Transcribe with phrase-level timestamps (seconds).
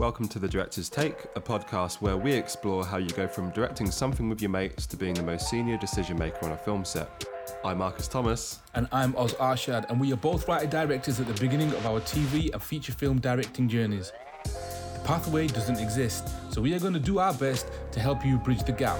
[0.00, 3.90] Welcome to The Director's Take, a podcast where we explore how you go from directing
[3.90, 7.26] something with your mates to being the most senior decision maker on a film set.
[7.66, 8.60] I'm Marcus Thomas.
[8.74, 12.00] And I'm Oz Arshad, and we are both writer directors at the beginning of our
[12.00, 14.10] TV and feature film directing journeys.
[14.44, 18.38] The pathway doesn't exist, so we are going to do our best to help you
[18.38, 18.96] bridge the gap.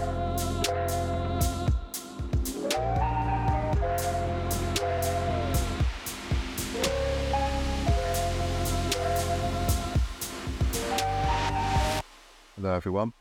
[12.62, 13.14] Hello, everyone.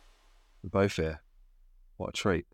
[0.62, 1.22] We're both here.
[1.96, 2.46] What a treat.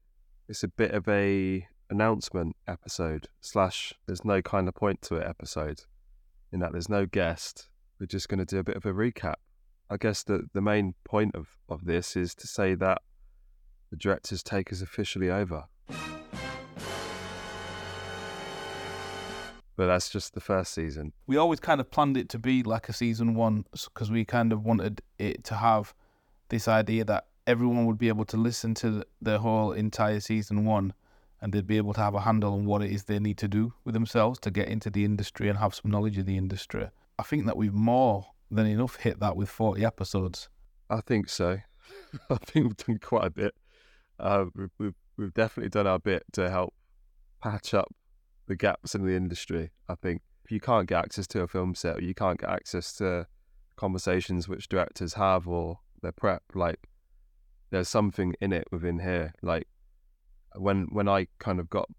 [0.47, 5.25] It's a bit of a announcement episode slash there's no kind of point to it
[5.25, 5.81] episode
[6.51, 7.69] in that there's no guest.
[7.99, 9.37] We're just going to do a bit of a recap.
[9.89, 13.01] I guess the, the main point of, of this is to say that
[13.89, 15.63] the director's take is officially over.
[19.75, 21.13] But that's just the first season.
[21.25, 24.53] We always kind of planned it to be like a season one because we kind
[24.53, 25.95] of wanted it to have
[26.49, 30.93] this idea that everyone would be able to listen to the whole entire season one
[31.41, 33.47] and they'd be able to have a handle on what it is they need to
[33.47, 36.87] do with themselves to get into the industry and have some knowledge of the industry.
[37.19, 40.49] I think that we've more than enough hit that with 40 episodes.
[40.89, 41.59] I think so.
[42.29, 43.53] I think we've done quite a bit.
[44.19, 46.73] Uh, we've, we've, we've definitely done our bit to help
[47.41, 47.93] patch up
[48.47, 49.71] the gaps in the industry.
[49.89, 52.49] I think if you can't get access to a film set or you can't get
[52.49, 53.27] access to
[53.75, 56.87] conversations which directors have or their prep, like
[57.71, 59.33] there's something in it within here.
[59.41, 59.67] Like
[60.55, 61.89] when when I kind of got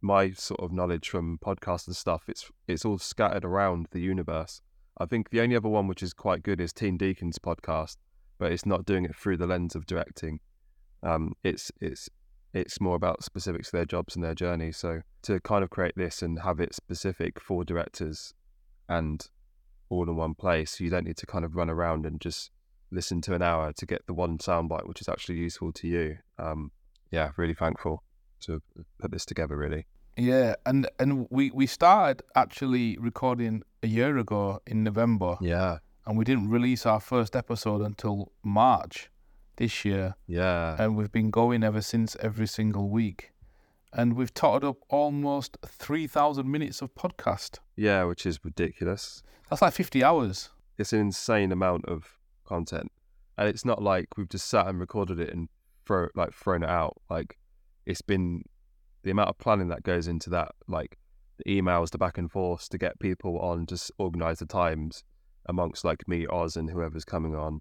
[0.00, 4.60] my sort of knowledge from podcasts and stuff, it's it's all scattered around the universe.
[4.98, 7.96] I think the only other one which is quite good is Team Deakins podcast,
[8.38, 10.40] but it's not doing it through the lens of directing.
[11.02, 12.08] Um, it's it's
[12.54, 14.72] it's more about specifics to their jobs and their journey.
[14.72, 18.34] So to kind of create this and have it specific for directors
[18.88, 19.26] and
[19.88, 22.50] all in one place, you don't need to kind of run around and just
[22.92, 26.18] listen to an hour to get the one soundbite which is actually useful to you.
[26.38, 26.70] Um,
[27.10, 28.02] yeah, really thankful
[28.40, 28.62] to
[28.98, 29.56] put this together.
[29.56, 29.86] Really.
[30.16, 35.36] Yeah, and and we we started actually recording a year ago in November.
[35.40, 35.78] Yeah.
[36.04, 39.08] And we didn't release our first episode until March
[39.56, 40.16] this year.
[40.26, 40.74] Yeah.
[40.78, 43.30] And we've been going ever since every single week.
[43.92, 47.58] And we've totted up almost 3,000 minutes of podcast.
[47.76, 49.22] Yeah, which is ridiculous.
[49.48, 50.48] That's like 50 hours.
[50.76, 52.90] It's an insane amount of content.
[53.38, 55.48] And it's not like we've just sat and recorded it and
[55.86, 57.00] throw like thrown it out.
[57.10, 57.38] Like
[57.86, 58.42] it's been
[59.02, 60.98] the amount of planning that goes into that, like
[61.38, 65.02] the emails, the back and forth to get people on, just organize the times
[65.46, 67.60] amongst like me, Oz, and whoever's coming on.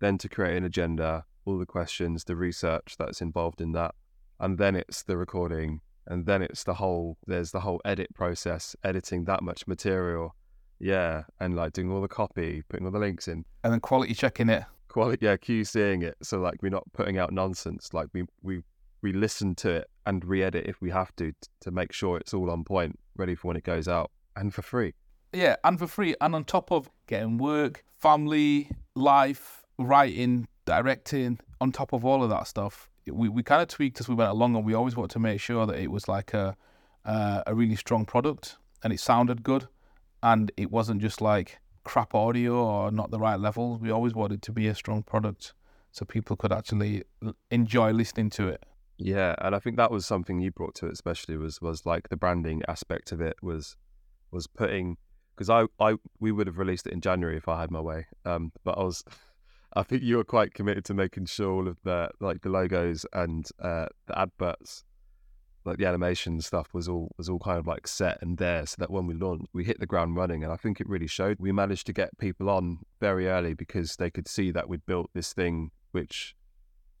[0.00, 3.94] Then to create an agenda, all the questions, the research that's involved in that,
[4.40, 7.16] and then it's the recording, and then it's the whole.
[7.26, 10.34] There's the whole edit process, editing that much material.
[10.82, 14.14] Yeah, and like doing all the copy, putting all the links in, and then quality
[14.14, 14.64] checking it.
[14.88, 16.16] Quality, yeah, QCing it.
[16.22, 17.94] So like we're not putting out nonsense.
[17.94, 18.62] Like we we
[19.00, 22.50] we listen to it and re-edit if we have to to make sure it's all
[22.50, 24.92] on point, ready for when it goes out, and for free.
[25.32, 31.70] Yeah, and for free, and on top of getting work, family, life, writing, directing, on
[31.70, 34.56] top of all of that stuff, we, we kind of tweaked as we went along,
[34.56, 36.56] and we always wanted to make sure that it was like a
[37.04, 39.68] uh, a really strong product, and it sounded good,
[40.22, 43.80] and it wasn't just like crap audio or not the right levels.
[43.80, 45.54] We always wanted to be a strong product,
[45.90, 47.02] so people could actually
[47.50, 48.64] enjoy listening to it.
[48.98, 52.08] Yeah, and I think that was something you brought to it, especially was was like
[52.08, 53.76] the branding aspect of it was
[54.30, 54.96] was putting
[55.34, 58.06] because I I we would have released it in January if I had my way,
[58.24, 59.04] um, but I was.
[59.74, 63.06] I think you were quite committed to making sure all of the like the logos
[63.14, 64.84] and uh, the adverts,
[65.64, 68.76] like the animation stuff, was all was all kind of like set and there, so
[68.78, 70.42] that when we launched, we hit the ground running.
[70.42, 71.38] And I think it really showed.
[71.38, 75.10] We managed to get people on very early because they could see that we'd built
[75.14, 76.34] this thing, which,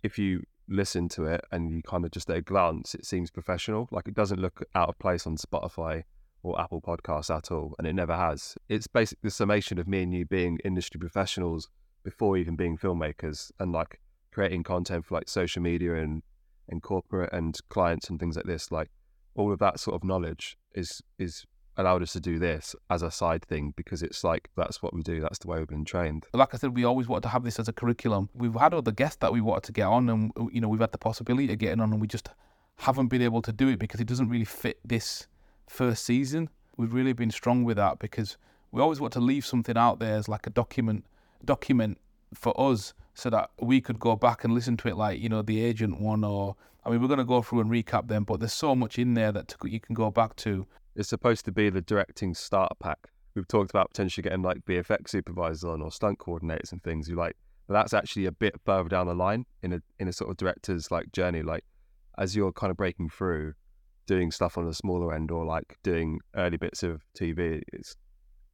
[0.02, 3.30] if you listen to it and you kind of just at a glance, it seems
[3.30, 3.88] professional.
[3.90, 6.04] Like it doesn't look out of place on Spotify
[6.42, 8.56] or Apple Podcasts at all, and it never has.
[8.68, 11.68] It's basically the summation of me and you being industry professionals
[12.02, 14.00] before even being filmmakers and like
[14.32, 16.22] creating content for like social media and
[16.68, 18.70] and corporate and clients and things like this.
[18.70, 18.90] Like
[19.34, 21.44] all of that sort of knowledge is is
[21.76, 25.02] allowed us to do this as a side thing because it's like that's what we
[25.02, 25.20] do.
[25.20, 26.26] That's the way we've been trained.
[26.34, 28.28] Like I said, we always wanted to have this as a curriculum.
[28.34, 30.92] We've had other guests that we wanted to get on, and you know we've had
[30.92, 32.28] the possibility of getting on, and we just
[32.76, 35.26] haven't been able to do it because it doesn't really fit this
[35.68, 36.48] first season.
[36.76, 38.36] We've really been strong with that because
[38.70, 41.04] we always want to leave something out there as like a document
[41.44, 41.98] document
[42.34, 45.42] for us so that we could go back and listen to it like you know
[45.42, 48.40] the agent one or i mean we're going to go through and recap them but
[48.40, 51.68] there's so much in there that you can go back to it's supposed to be
[51.70, 56.18] the directing starter pack we've talked about potentially getting like VFX supervisors on or stunt
[56.18, 57.08] coordinators and things.
[57.08, 57.36] You like,
[57.66, 60.36] but that's actually a bit further down the line in a in a sort of
[60.36, 61.42] director's like journey.
[61.42, 61.64] Like
[62.18, 63.54] as you're kind of breaking through,
[64.06, 67.96] doing stuff on the smaller end or like doing early bits of TV, it's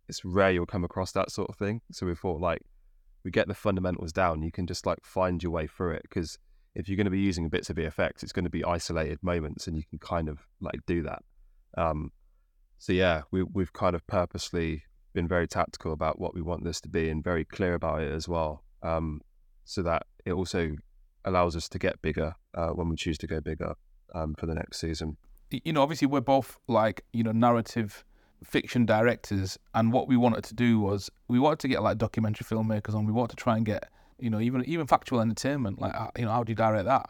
[0.08, 1.80] it's rare you'll come across that sort of thing.
[1.92, 2.62] So we thought like
[3.28, 6.38] we get the fundamentals down, you can just like find your way through it because
[6.74, 9.66] if you're going to be using bits of VFX, it's going to be isolated moments,
[9.66, 11.22] and you can kind of like do that.
[11.76, 12.10] Um,
[12.78, 16.80] so yeah, we we've kind of purposely been very tactical about what we want this
[16.80, 19.20] to be and very clear about it as well, um,
[19.66, 20.74] so that it also
[21.26, 23.74] allows us to get bigger uh, when we choose to go bigger
[24.14, 25.18] um, for the next season.
[25.50, 28.06] You know, obviously we're both like you know narrative
[28.44, 32.44] fiction directors, and what we wanted to do was we wanted to get like documentary
[32.44, 33.06] filmmakers on.
[33.06, 33.88] We wanted to try and get
[34.18, 35.80] you know even even factual entertainment.
[35.80, 37.08] Like uh, you know, how do you direct that?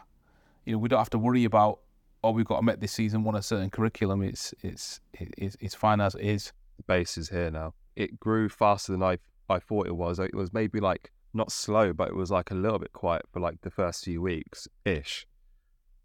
[0.64, 1.80] You know, we don't have to worry about
[2.24, 4.22] oh we've got to make this season one a certain curriculum.
[4.22, 6.52] It's it's it's it's fine as it is.
[6.76, 7.74] The base is here now.
[7.96, 10.18] It grew faster than I I thought it was.
[10.18, 13.40] It was maybe like not slow, but it was like a little bit quiet for
[13.40, 15.26] like the first few weeks ish.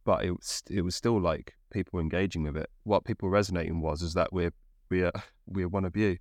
[0.05, 2.69] But it was it was still like people engaging with it.
[2.83, 4.53] What people resonating was is that we're
[4.94, 5.12] we are
[5.48, 6.18] we are one of you.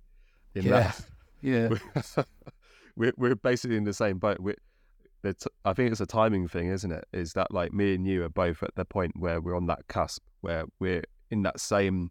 [0.55, 1.01] In yeah, that,
[1.41, 1.67] yeah.
[1.67, 2.25] We're,
[2.95, 4.39] we're, we're basically in the same boat.
[4.39, 4.55] We're,
[5.63, 7.05] I think it's a timing thing, isn't it?
[7.13, 9.87] Is that like me and you are both at the point where we're on that
[9.87, 12.09] cusp where we're in that same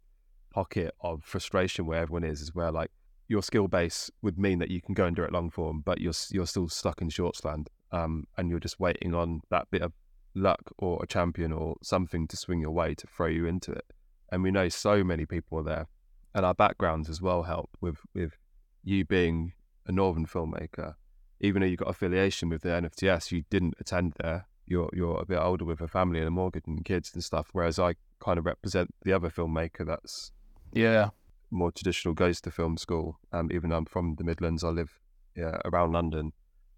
[0.50, 2.90] pocket of frustration where everyone is, is where like
[3.28, 6.00] your skill base would mean that you can go and do it long form, but
[6.00, 9.82] you're you're still stuck in shorts land, um, and you're just waiting on that bit
[9.82, 9.92] of
[10.34, 13.84] luck or a champion or something to swing your way to throw you into it.
[14.30, 15.86] And we know so many people are there
[16.34, 18.36] and our backgrounds as well help with with
[18.82, 19.52] you being
[19.86, 20.94] a northern filmmaker.
[21.40, 24.46] Even though you got affiliation with the NFTS, you didn't attend there.
[24.66, 27.48] You're you're a bit older with a family and a mortgage and kids and stuff.
[27.52, 30.32] Whereas I kind of represent the other filmmaker that's
[30.72, 31.10] yeah
[31.52, 33.18] more traditional, goes to film school.
[33.32, 34.98] Um, even though I'm from the Midlands, I live
[35.36, 36.32] yeah, around London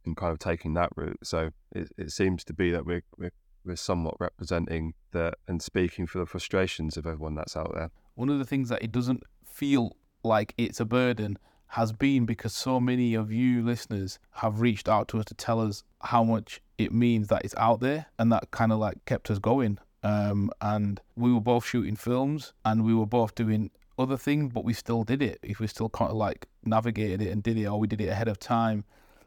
[0.05, 1.19] and kind of taking that route.
[1.23, 3.33] So it, it seems to be that we're, we're
[3.65, 7.91] we're somewhat representing the and speaking for the frustrations of everyone that's out there.
[8.15, 9.23] One of the things that it doesn't
[9.55, 14.89] feel like it's a burden has been because so many of you listeners have reached
[14.89, 18.33] out to us to tell us how much it means that it's out there and
[18.33, 19.79] that kind of like kept us going.
[20.03, 24.65] Um, and we were both shooting films and we were both doing other things but
[24.65, 25.39] we still did it.
[25.43, 28.09] If we still kind of like navigated it and did it or we did it
[28.09, 28.85] ahead of time.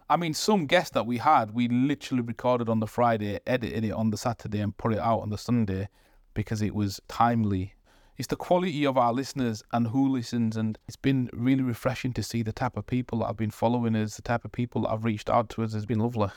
[0.09, 3.91] I mean some guests that we had we literally recorded on the friday edited it
[3.91, 5.89] on the saturday and put it out on the sunday
[6.33, 7.73] because it was timely
[8.17, 10.57] it's the quality of our listeners and who listens.
[10.57, 13.95] And it's been really refreshing to see the type of people that have been following
[13.95, 16.29] us, the type of people that have reached out to us has been lovely.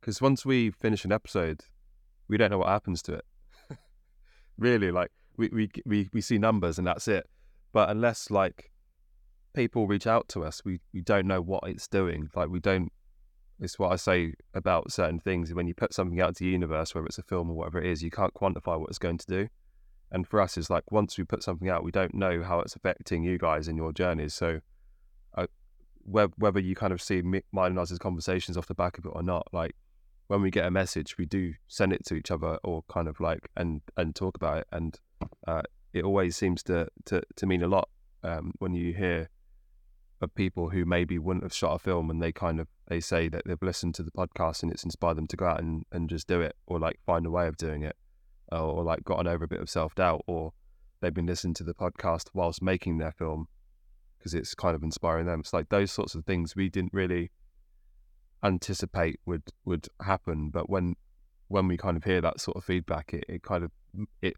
[0.00, 1.62] Because once we finish an episode,
[2.28, 3.24] we don't know what happens to it.
[4.58, 7.28] really, like we, we we we see numbers and that's it.
[7.72, 8.70] But unless like
[9.54, 12.30] people reach out to us, we we don't know what it's doing.
[12.34, 12.92] Like we don't.
[13.58, 15.54] It's what I say about certain things.
[15.54, 17.86] When you put something out to the universe, whether it's a film or whatever it
[17.86, 19.48] is, you can't quantify what it's going to do.
[20.10, 22.76] And for us, it's like once we put something out, we don't know how it's
[22.76, 24.34] affecting you guys in your journeys.
[24.34, 24.60] So,
[25.34, 25.46] uh,
[26.04, 27.42] whether you kind of see mine
[27.72, 29.74] and us conversations off the back of it or not, like
[30.28, 33.18] when we get a message, we do send it to each other or kind of
[33.20, 34.66] like and and talk about it.
[34.70, 34.98] And
[35.46, 35.62] uh,
[35.92, 37.88] it always seems to to to mean a lot
[38.22, 39.28] um, when you hear
[40.20, 43.28] of people who maybe wouldn't have shot a film and they kind of they say
[43.28, 46.08] that they've listened to the podcast and it's inspired them to go out and, and
[46.08, 47.96] just do it or like find a way of doing it
[48.52, 50.52] or like gotten over a bit of self doubt, or
[51.00, 53.48] they've been listening to the podcast whilst making their film
[54.18, 55.40] because it's kind of inspiring them.
[55.40, 57.30] It's like those sorts of things we didn't really
[58.42, 60.96] anticipate would would happen, but when
[61.48, 63.70] when we kind of hear that sort of feedback, it, it kind of
[64.22, 64.34] it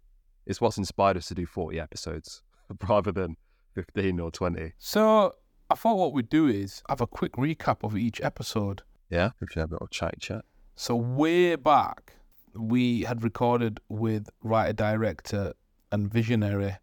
[0.47, 2.43] it's what's inspired us to do forty episodes
[2.89, 3.37] rather than
[3.75, 4.73] fifteen or twenty.
[4.79, 5.35] So
[5.71, 8.83] I thought what we'd do is have a quick recap of each episode.
[9.11, 10.45] Yeah, if you have a little chat chat.
[10.77, 12.15] So way back
[12.55, 15.55] we had recorded with writer director
[15.91, 16.77] and visionary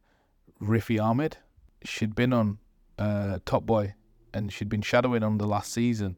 [0.61, 1.37] Riffy Ahmed.
[1.83, 2.57] She'd been on
[2.97, 3.93] uh, Top Boy
[4.33, 6.17] and she'd been shadowing on the last season,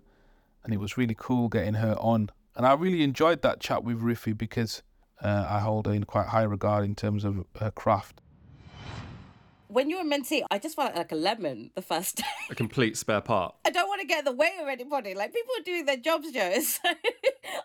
[0.63, 2.30] and it was really cool getting her on.
[2.56, 4.82] And I really enjoyed that chat with Riffy because
[5.22, 8.22] uh, I hold her in quite high regard in terms of her craft
[9.68, 12.24] when you were meant to, I just felt like a lemon the first day.
[12.50, 13.56] A complete spare part.
[13.66, 15.14] I don't want to get in the way of anybody.
[15.14, 16.54] Like people are doing their jobs, Joe.
[16.62, 16.90] So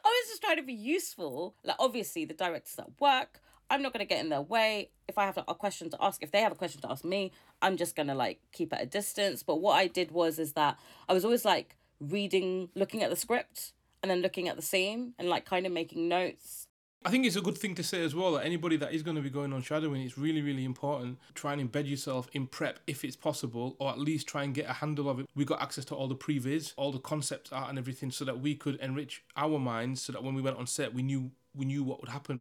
[0.04, 1.54] I was just trying to be useful.
[1.64, 4.90] Like obviously the directors at work, I'm not gonna get in their way.
[5.08, 7.32] If I have a question to ask, if they have a question to ask me,
[7.60, 9.42] I'm just gonna like keep at a distance.
[9.42, 10.78] But what I did was is that
[11.08, 15.14] I was always like reading, looking at the script, and then looking at the scene
[15.18, 16.61] and like kind of making notes
[17.04, 19.16] I think it's a good thing to say as well that anybody that is going
[19.16, 21.18] to be going on shadowing, it's really, really important.
[21.34, 24.70] Try and embed yourself in prep if it's possible, or at least try and get
[24.70, 25.26] a handle of it.
[25.34, 28.38] We got access to all the previs, all the concept art and everything, so that
[28.40, 31.64] we could enrich our minds, so that when we went on set, we knew we
[31.64, 32.40] knew what would happen.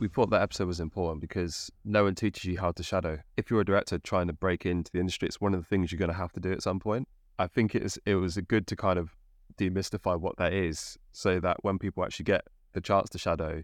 [0.00, 3.20] We thought that episode was important because no one teaches you how to shadow.
[3.36, 5.92] If you're a director trying to break into the industry, it's one of the things
[5.92, 7.06] you're going to have to do at some point.
[7.38, 9.14] I think it's it was good to kind of
[9.56, 12.44] demystify what that is, so that when people actually get
[12.76, 13.62] the chance to shadow,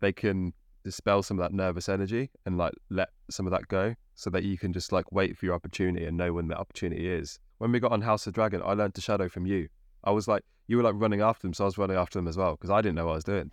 [0.00, 0.52] they can
[0.84, 4.44] dispel some of that nervous energy and like let some of that go, so that
[4.44, 7.38] you can just like wait for your opportunity and know when the opportunity is.
[7.58, 9.68] When we got on House of Dragon, I learned to shadow from you.
[10.04, 12.28] I was like, you were like running after them, so I was running after them
[12.28, 13.50] as well because I didn't know what I was doing.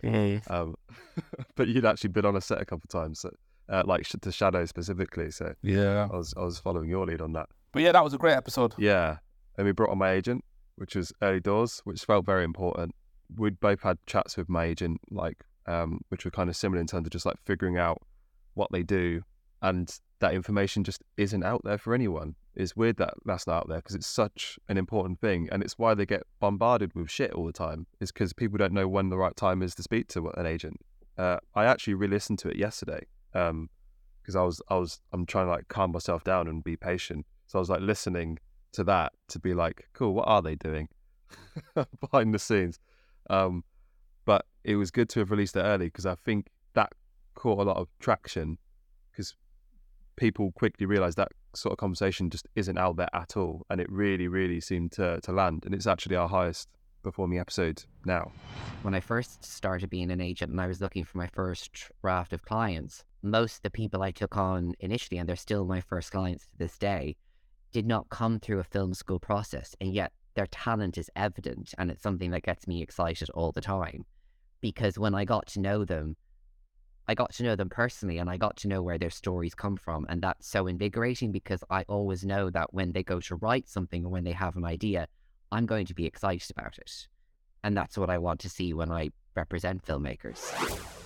[0.48, 0.76] Um,
[1.56, 3.30] but you'd actually been on a set a couple of times, so,
[3.70, 5.32] uh, like sh- to shadow specifically.
[5.32, 6.08] So Yeah.
[6.12, 7.48] I was I was following your lead on that.
[7.72, 8.74] But yeah, that was a great episode.
[8.78, 9.18] Yeah,
[9.58, 10.44] and we brought on my agent,
[10.76, 12.94] which was early doors, which felt very important.
[13.38, 16.88] We'd both had chats with my agent, like um, which were kind of similar in
[16.88, 18.02] terms of just like figuring out
[18.54, 19.24] what they do,
[19.62, 22.36] and that information just isn't out there for anyone.
[22.56, 25.78] It's weird that that's not out there because it's such an important thing, and it's
[25.78, 27.88] why they get bombarded with shit all the time.
[28.00, 30.80] Is because people don't know when the right time is to speak to an agent.
[31.18, 35.52] Uh, I actually re-listened to it yesterday because I was I was I'm trying to
[35.52, 37.26] like calm myself down and be patient.
[37.48, 38.40] So I was like listening
[38.74, 40.90] to that to be like, cool, what are they doing
[42.00, 42.80] behind the scenes?
[43.30, 43.64] Um,
[44.26, 46.94] but it was good to have released it early because I think that
[47.36, 48.58] caught a lot of traction
[49.12, 49.36] because
[50.16, 53.92] people quickly realized that sort of conversation just isn't out there at all, and it
[53.92, 55.64] really, really seemed to to land.
[55.66, 56.70] And it's actually our highest
[57.04, 58.32] performing episode now.
[58.82, 62.34] when I first started being an agent and I was looking for my first raft
[62.34, 66.12] of clients, most of the people I took on initially, and they're still my first
[66.12, 67.16] clients to this day,
[67.72, 69.76] did not come through a film school process.
[69.82, 71.74] And yet their talent is evident.
[71.78, 74.06] And it's something that gets me excited all the time.
[74.62, 76.16] Because when I got to know them,
[77.08, 79.76] I got to know them personally and I got to know where their stories come
[79.76, 80.06] from.
[80.08, 84.06] And that's so invigorating because I always know that when they go to write something
[84.06, 85.08] or when they have an idea,
[85.52, 87.08] I'm going to be excited about it.
[87.64, 91.03] And that's what I want to see when I represent filmmakers.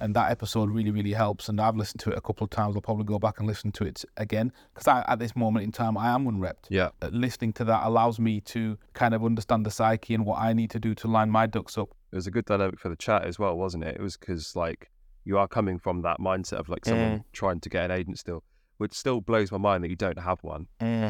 [0.00, 2.74] And that episode really really helps and i've listened to it a couple of times
[2.74, 5.96] i'll probably go back and listen to it again because at this moment in time
[5.96, 6.90] i am unrepped Yeah.
[7.02, 10.52] Uh, listening to that allows me to kind of understand the psyche and what i
[10.52, 12.96] need to do to line my ducks up It was a good dynamic for the
[12.96, 13.96] chat as well, wasn't it?
[13.96, 14.90] It was because like
[15.24, 18.42] you are coming from that mindset of like someone trying to get an agent still,
[18.78, 20.66] which still blows my mind that you don't have one.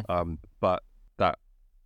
[0.09, 0.83] Um, but
[1.19, 1.39] that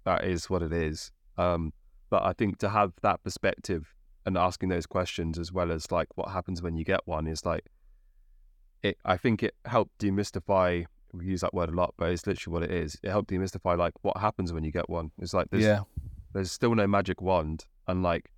[0.05, 1.11] that is what it is.
[1.37, 1.73] Um,
[2.11, 3.95] but I think to have that perspective
[4.29, 7.47] and asking those questions as well as like what happens when you get one is
[7.47, 7.65] like
[8.83, 8.99] it.
[9.05, 10.85] I think it helped demystify.
[11.15, 12.99] We use that word a lot, but it's literally what it is.
[13.03, 15.11] It helped demystify like what happens when you get one.
[15.19, 15.81] It's like there's yeah
[16.35, 18.31] there's still no magic wand, and like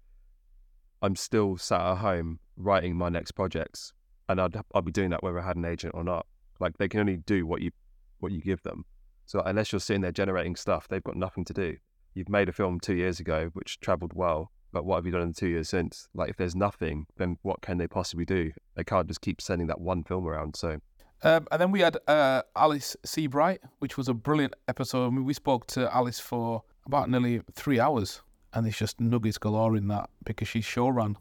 [1.03, 3.93] I'm still sat at home writing my next projects,
[4.29, 6.25] and I'd I'd be doing that whether I had an agent or not.
[6.61, 7.73] Like they can only do what you
[8.21, 8.85] what you give them.
[9.27, 11.77] So unless you're sitting there generating stuff, they've got nothing to do.
[12.15, 15.23] You've made a film two years ago which travelled well, but what have you done
[15.23, 16.09] in the two years since?
[16.15, 18.53] Like if there's nothing, then what can they possibly do?
[18.75, 20.57] They can't just keep sending that one film around.
[20.57, 20.81] So
[21.23, 25.25] um, and then we had uh, alice seabright which was a brilliant episode I mean,
[25.27, 28.23] we spoke to alice for about nearly three hours
[28.55, 31.17] and there's just nuggets galore in that because she's showrun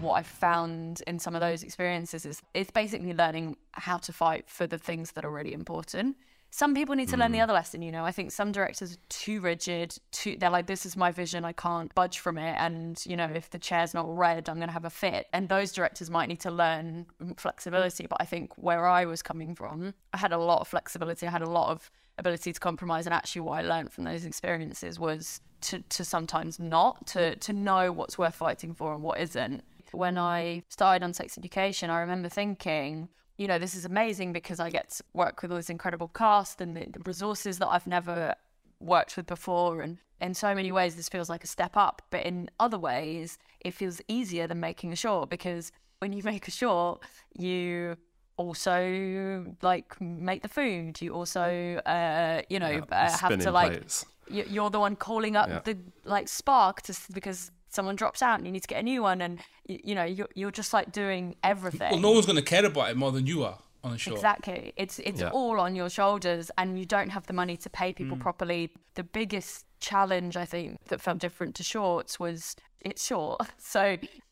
[0.00, 4.48] what I've found in some of those experiences is it's basically learning how to fight
[4.48, 6.16] for the things that are really important.
[6.50, 7.44] Some people need to learn the hmm.
[7.44, 8.04] other lesson, you know.
[8.04, 11.52] I think some directors are too rigid, too they're like, This is my vision, I
[11.52, 14.84] can't budge from it and, you know, if the chair's not red, I'm gonna have
[14.84, 15.26] a fit.
[15.32, 18.06] And those directors might need to learn mm, flexibility.
[18.06, 21.30] But I think where I was coming from, I had a lot of flexibility, I
[21.30, 24.98] had a lot of ability to compromise and actually what I learned from those experiences
[24.98, 29.62] was to, to sometimes not, to to know what's worth fighting for and what isn't
[29.92, 34.58] when I started on sex education, I remember thinking, you know, this is amazing because
[34.60, 37.86] I get to work with all this incredible cast and the, the resources that I've
[37.86, 38.34] never
[38.80, 39.80] worked with before.
[39.82, 42.02] And in so many ways, this feels like a step up.
[42.10, 46.48] But in other ways, it feels easier than making a short because when you make
[46.48, 47.02] a short,
[47.36, 47.96] you
[48.38, 51.00] also like make the food.
[51.00, 54.06] You also, uh, you know, uh, have to like plates.
[54.28, 55.60] you- you're the one calling up Yeah.
[55.64, 58.82] the like spark to s- because someone drops out and you need to get a
[58.92, 59.38] new one and
[59.70, 61.90] you, you know you're, you're just like doing everything.
[61.92, 64.14] Well, no one's going to care about it more than you are on a show.
[64.14, 64.72] exactly.
[64.76, 65.30] It's it's Yeah.
[65.38, 67.96] all on your shoulders and you don't have the money to pay Mm.
[68.00, 68.70] people properly.
[68.94, 73.38] The biggest challenge i think that felt different to shorts was it's short.
[73.74, 73.82] So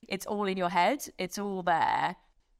[0.08, 0.98] it's all in your head.
[1.18, 2.16] It's all there.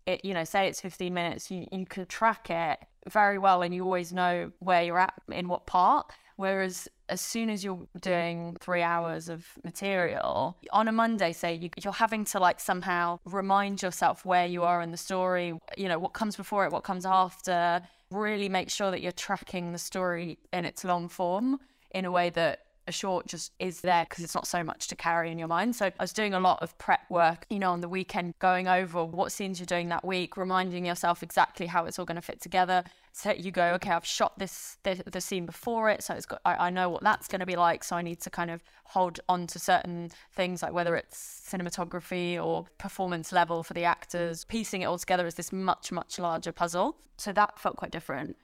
[0.07, 2.79] It you know say it's 15 minutes you, you can track it
[3.19, 6.05] very well and you always know where you're at in what part.
[6.37, 7.99] Whereas as soon as you're mm-hmm.
[8.01, 13.19] doing three hours of material on a Monday, say you, you're having to like somehow
[13.25, 16.85] remind yourself where you are in the story, you know, what comes before it, what
[16.85, 21.59] comes after, really make sure that you're tracking the story in its long form
[21.91, 24.97] in a way that a short just is there because it's not so much to
[24.97, 25.77] carry in your mind.
[25.77, 28.69] So I was doing a lot of prep work, you know, on the weekend, going
[28.69, 32.23] over what scenes you're doing that week, reminding yourself exactly how it's all going to
[32.23, 32.85] fit together.
[33.13, 36.41] So you go, okay, I've shot this the, the scene before it, so it's got
[36.45, 37.85] I, I know what that's going to be like.
[37.85, 42.43] So I need to kind of hold on to certain things, like whether it's cinematography
[42.45, 46.53] or performance level for the actors, piecing it all together as this much much larger
[46.53, 46.97] puzzle.
[47.17, 48.37] So that felt quite different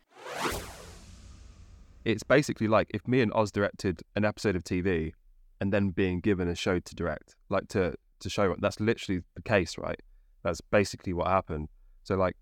[2.04, 5.12] it's basically like if me and Oz directed an episode of TV
[5.60, 9.42] and then being given a show to direct, like to to show that's literally the
[9.42, 10.00] case, right?
[10.42, 11.68] That's basically what happened.
[12.04, 12.36] So like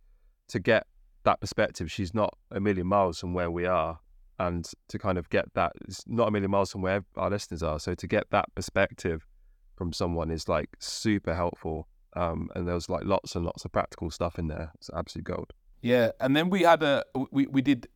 [0.48, 0.86] to get
[1.24, 3.98] that perspective, she's not a million miles from where we are,
[4.38, 7.62] and to kind of get that, it's not a million miles from where our listeners
[7.62, 7.78] are.
[7.78, 9.26] So to get that perspective
[9.76, 11.88] from someone is like super helpful.
[12.16, 14.72] Um, and there was like lots and lots of practical stuff in there.
[14.76, 15.52] It's absolute gold.
[15.82, 17.86] Yeah, and then we had a we we did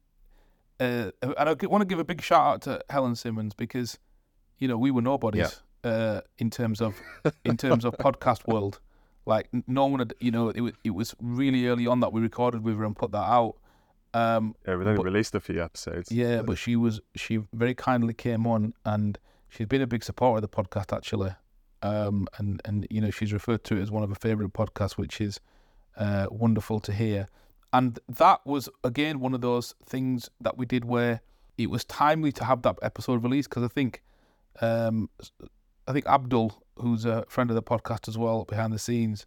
[0.82, 3.98] uh, and I want to give a big shout out to Helen Simmons because,
[4.58, 5.90] you know, we were nobodies yeah.
[5.90, 7.00] uh, in terms of
[7.44, 8.80] in terms of podcast world.
[9.24, 12.20] Like no one had, you know, it was it was really early on that we
[12.20, 13.56] recorded with her and put that out.
[14.14, 16.10] Um, yeah, we only but, released a few episodes.
[16.10, 20.38] Yeah, but she was she very kindly came on and she's been a big supporter
[20.38, 21.34] of the podcast actually.
[21.82, 24.92] Um, and and you know she's referred to it as one of her favorite podcasts,
[24.92, 25.40] which is
[25.96, 27.28] uh, wonderful to hear.
[27.73, 31.23] And that was, again, one of those things that we did where
[31.57, 34.02] it was timely to have that episode released because I think,
[34.61, 35.09] um,
[35.88, 39.26] I think Abdul, who's a friend of the podcast as well, behind the scenes,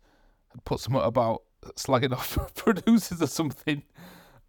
[0.50, 1.44] had put something about
[1.75, 3.84] slagging off producers or something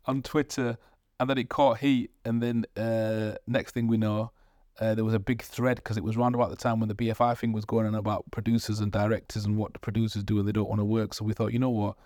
[0.05, 0.77] on Twitter,
[1.19, 2.11] and then it caught heat.
[2.25, 4.31] And then uh, next thing we know,
[4.79, 6.95] uh, there was a big thread because it was around about the time when the
[6.95, 10.47] BFI thing was going on about producers and directors and what the producers do and
[10.47, 11.15] they don't want to work.
[11.15, 11.97] So we thought, you know what,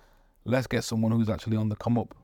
[0.45, 2.15] let's get someone who's actually on the come up.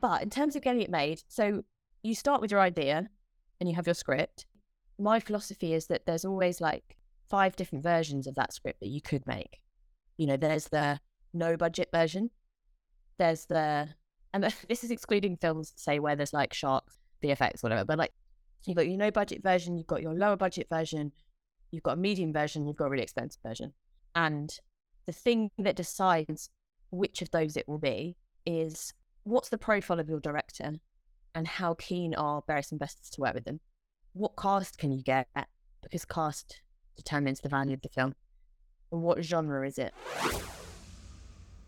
[0.00, 1.64] But in terms of getting it made, so
[2.02, 3.08] you start with your idea
[3.60, 4.46] and you have your script.
[4.98, 6.96] My philosophy is that there's always like
[7.28, 9.60] five different versions of that script that you could make.
[10.18, 11.00] You know, there's the
[11.32, 12.30] no budget version,
[13.18, 13.88] there's the,
[14.32, 18.12] and this is excluding films, say, where there's like sharks, VFX, whatever, but like
[18.66, 21.12] you've got your no budget version, you've got your lower budget version,
[21.70, 23.72] you've got a medium version, you've got a really expensive version.
[24.14, 24.56] And
[25.06, 26.50] the thing that decides
[26.90, 28.92] which of those it will be is
[29.24, 30.72] what's the profile of your director
[31.34, 33.60] and how keen are various investors to work with them?
[34.12, 35.28] What cast can you get?
[35.82, 36.62] Because cast
[36.96, 38.14] determines the value of the film.
[38.92, 39.92] And what genre is it?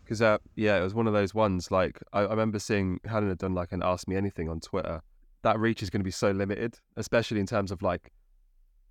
[0.03, 1.69] Because, uh, yeah, it was one of those ones.
[1.69, 5.01] Like, I, I remember seeing Helen had done like an Ask Me Anything on Twitter.
[5.43, 8.11] That reach is going to be so limited, especially in terms of like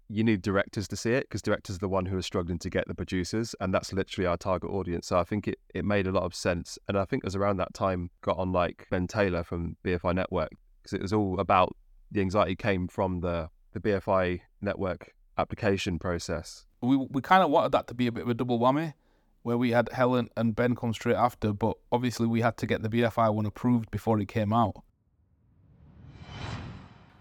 [0.09, 2.71] you need directors to see it because directors are the one who are struggling to
[2.71, 5.09] get the producers, and that's literally our target audience.
[5.09, 7.37] So I think it, it made a lot of sense, and I think it was
[7.37, 10.51] around that time got on like Ben Taylor from BFI Network
[10.83, 11.77] because it was all about
[12.11, 16.65] the anxiety came from the the BFI Network application process.
[16.81, 18.95] We we kind of wanted that to be a bit of a double whammy,
[19.43, 22.83] where we had Helen and Ben come straight after, but obviously we had to get
[22.83, 24.83] the BFI one approved before it came out.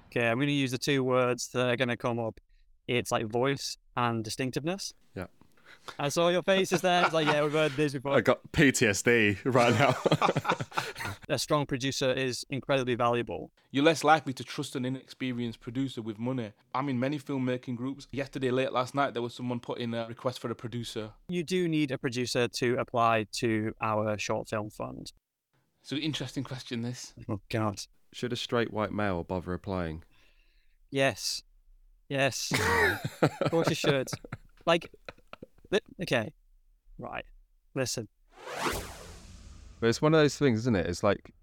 [0.07, 2.39] Okay, I'm going to use the two words that are going to come up
[2.87, 4.93] it's like voice and distinctiveness.
[5.15, 5.27] Yeah.
[5.99, 7.03] I saw your faces there.
[7.03, 8.13] It's like, yeah, we've heard this before.
[8.13, 9.95] I got PTSD right now.
[11.29, 13.51] a strong producer is incredibly valuable.
[13.71, 16.53] You're less likely to trust an inexperienced producer with money.
[16.73, 18.07] I'm in many filmmaking groups.
[18.11, 21.11] Yesterday, late last night, there was someone putting a request for a producer.
[21.29, 25.11] You do need a producer to apply to our short film fund.
[25.83, 27.13] So, interesting question, this.
[27.29, 27.79] Oh, God.
[28.11, 30.03] Should a straight white male bother applying?
[30.89, 31.43] Yes.
[32.09, 32.51] Yes.
[33.21, 34.07] of course you should.
[34.65, 34.89] Like,
[35.71, 36.31] li- okay,
[36.97, 37.25] right.
[37.73, 38.07] Listen.
[39.79, 40.87] But it's one of those things, isn't it?
[40.87, 41.33] It's like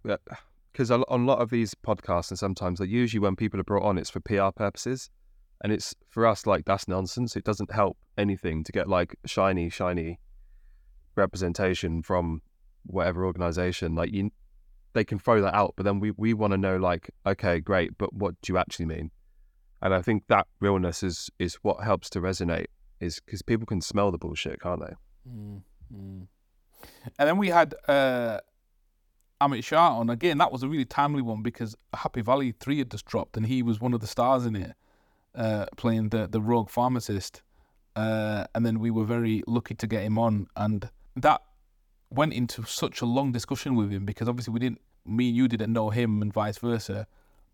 [0.73, 3.85] because on a lot of these podcasts, and sometimes like usually when people are brought
[3.85, 5.11] on, it's for PR purposes,
[5.63, 7.37] and it's for us like that's nonsense.
[7.37, 10.19] It doesn't help anything to get like shiny, shiny
[11.15, 12.41] representation from
[12.87, 13.95] whatever organization.
[13.95, 14.31] Like you,
[14.95, 17.99] they can throw that out, but then we we want to know like, okay, great,
[17.99, 19.11] but what do you actually mean?
[19.83, 22.67] And I think that realness is is what helps to resonate,
[23.01, 24.95] is because people can smell the bullshit, can't they?
[25.29, 26.23] Mm-hmm.
[27.19, 28.39] And then we had uh,
[29.41, 30.39] Amit Shah on again.
[30.39, 33.63] That was a really timely one because Happy Valley Three had just dropped, and he
[33.63, 34.75] was one of the stars in it,
[35.35, 37.43] uh, playing the the rogue pharmacist.
[37.95, 41.43] Uh, and then we were very lucky to get him on, and that
[42.09, 45.49] went into such a long discussion with him because obviously we didn't, me and you
[45.49, 47.07] didn't know him, and vice versa.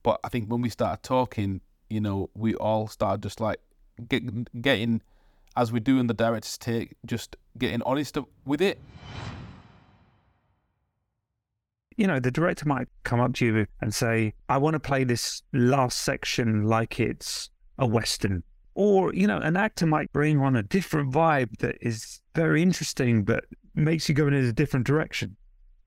[0.03, 1.61] But I think when we started talking,
[1.91, 3.61] you know, we all started just like
[4.09, 5.03] get, getting,
[5.57, 8.79] as we do in the director's take, just getting honest with it.
[11.97, 15.03] You know, the director might come up to you and say, I want to play
[15.03, 18.45] this last section like it's a Western.
[18.75, 23.25] Or, you know, an actor might bring on a different vibe that is very interesting,
[23.25, 25.37] but makes you go in a different direction.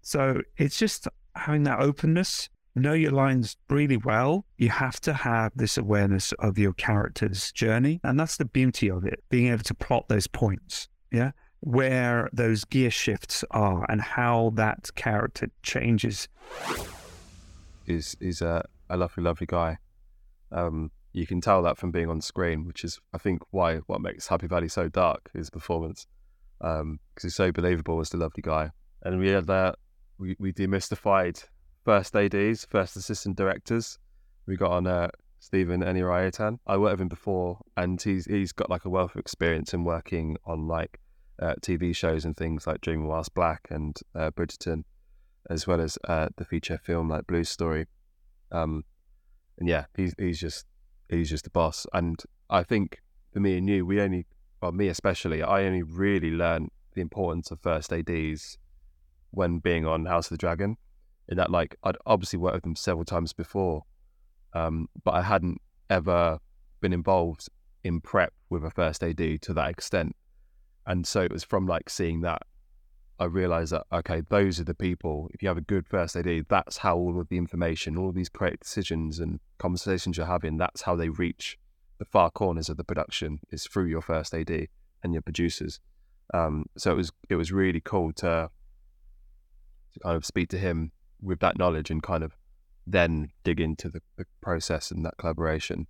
[0.01, 4.45] So it's just having that openness, know your lines really well.
[4.57, 7.99] You have to have this awareness of your character's journey.
[8.03, 10.87] And that's the beauty of it, being able to plot those points.
[11.11, 11.31] Yeah.
[11.59, 16.27] Where those gear shifts are and how that character changes.
[17.85, 19.77] Is is a, a lovely, lovely guy.
[20.51, 24.01] Um, you can tell that from being on screen, which is, I think, why what
[24.01, 25.29] makes Happy Valley so dark.
[25.33, 26.07] His performance,
[26.59, 28.71] because um, he's so believable as the lovely guy.
[29.03, 29.75] And we had that.
[30.17, 31.43] We, we demystified
[31.83, 33.99] first ADs, first assistant directors.
[34.45, 36.59] We got on uh, Stephen Enirayatan.
[36.67, 39.83] I worked with him before, and he's he's got like a wealth of experience in
[39.83, 40.99] working on like
[41.41, 44.83] uh, TV shows and things like Dreaming Whilst Black and uh, Bridgerton,
[45.49, 47.87] as well as uh, the feature film like Blue Story.
[48.51, 48.83] Um,
[49.59, 50.65] and yeah, he's he's just
[51.09, 51.85] he's just the boss.
[51.93, 53.01] And I think
[53.33, 54.25] for me and you, we only,
[54.61, 58.57] well, me especially, I only really learned the importance of first ADs
[59.31, 60.77] when being on House of the Dragon.
[61.31, 63.83] In that, like, I'd obviously worked with them several times before,
[64.53, 66.39] um, but I hadn't ever
[66.81, 67.47] been involved
[67.83, 70.15] in prep with a first AD to that extent.
[70.85, 72.43] And so it was from like seeing that,
[73.19, 75.29] I realized that, okay, those are the people.
[75.33, 78.15] If you have a good first AD, that's how all of the information, all of
[78.15, 81.57] these creative decisions and conversations you're having, that's how they reach
[81.99, 84.67] the far corners of the production is through your first AD
[85.03, 85.79] and your producers.
[86.33, 88.49] Um, so it was it was really cool to
[89.93, 90.91] to kind of speak to him
[91.21, 92.35] with that knowledge and kind of
[92.87, 95.87] then dig into the, the process and that collaboration.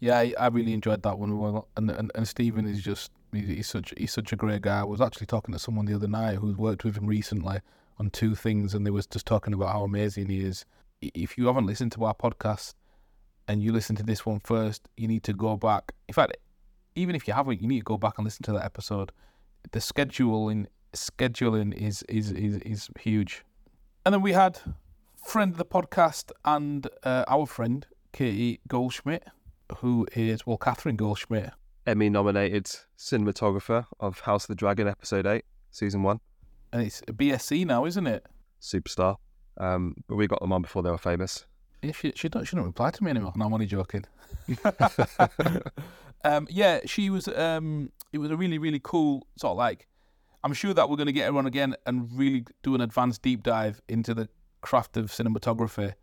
[0.00, 1.38] Yeah, I, I really enjoyed that one.
[1.38, 4.80] Well, and and, and Stephen is just he's such he's such a great guy.
[4.80, 7.60] I was actually talking to someone the other night who's worked with him recently
[7.98, 10.64] on two things, and they was just talking about how amazing he is.
[11.00, 12.74] If you haven't listened to our podcast
[13.46, 15.92] and you listen to this one first, you need to go back.
[16.08, 16.36] In fact,
[16.94, 19.12] even if you haven't, you need to go back and listen to that episode.
[19.70, 23.44] The scheduling scheduling is is is, is huge.
[24.04, 24.58] And then we had
[25.24, 29.22] friend of the podcast and uh, our friend Katie Goldschmidt,
[29.76, 31.50] who is well Catherine Goldschmidt,
[31.86, 32.66] Emmy nominated
[32.98, 36.18] cinematographer of House of the Dragon episode eight, season one.
[36.72, 38.26] And it's a BSC now, isn't it?
[38.60, 39.18] Superstar.
[39.58, 41.46] Um, but we got them on before they were famous.
[41.82, 43.32] Yeah, she she don't she don't reply to me anymore.
[43.36, 44.04] No, I'm only joking.
[46.24, 47.28] um, yeah, she was.
[47.28, 49.86] Um, it was a really really cool sort of like.
[50.44, 53.22] I'm sure that we're going to get her on again and really do an advanced
[53.22, 54.28] deep dive into the
[54.60, 55.94] craft of cinematography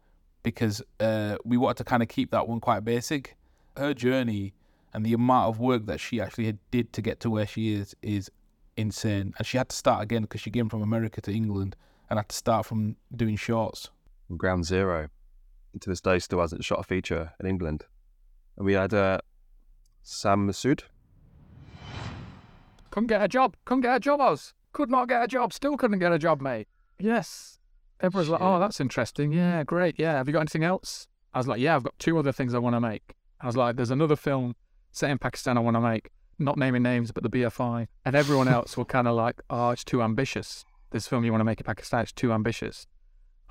[0.43, 3.35] because uh, we wanted to kind of keep that one quite basic.
[3.75, 4.53] Her journey
[4.93, 7.95] and the amount of work that she actually did to get to where she is
[8.01, 8.31] is
[8.77, 9.33] insane.
[9.37, 11.75] And she had to start again because she came from America to England
[12.09, 13.89] and had to start from doing shorts.
[14.35, 15.09] Ground zero.
[15.79, 17.85] To this day, still hasn't shot a feature in England.
[18.57, 19.19] And we had uh,
[20.01, 20.81] Sam Masood.
[22.99, 23.55] Couldn't get a job.
[23.63, 24.53] Couldn't get a job, Oz.
[24.73, 25.53] Could not get a job.
[25.53, 26.67] Still couldn't get a job, mate.
[26.99, 27.57] Yes.
[28.01, 29.31] Everyone's like, oh, that's interesting.
[29.31, 29.97] Yeah, great.
[29.97, 30.15] Yeah.
[30.15, 31.07] Have you got anything else?
[31.33, 33.15] I was like, yeah, I've got two other things I want to make.
[33.39, 34.57] I was like, there's another film
[34.91, 36.09] set in Pakistan I want to make.
[36.39, 37.87] Not naming names, but the BFI.
[38.03, 40.65] And everyone else were kind of like, oh, it's too ambitious.
[40.91, 42.85] This film you want to make in Pakistan it's too ambitious.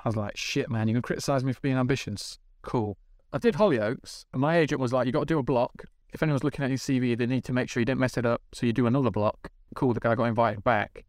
[0.04, 2.38] I was like, shit, man, you can criticize me for being ambitious.
[2.60, 2.98] Cool.
[3.32, 5.86] I did Hollyoaks, and my agent was like, you got to do a block.
[6.12, 8.24] If anyone's looking at your CV, they need to make sure you didn't mess it
[8.24, 8.42] up.
[8.52, 9.50] So you do another block.
[9.74, 11.04] Cool, the guy got invited back.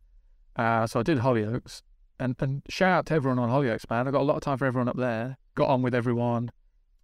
[0.55, 1.81] Uh, so I did Hollyoaks.
[2.19, 4.07] And, and shout out to everyone on Hollyoaks, man.
[4.07, 5.38] I got a lot of time for everyone up there.
[5.55, 6.51] Got on with everyone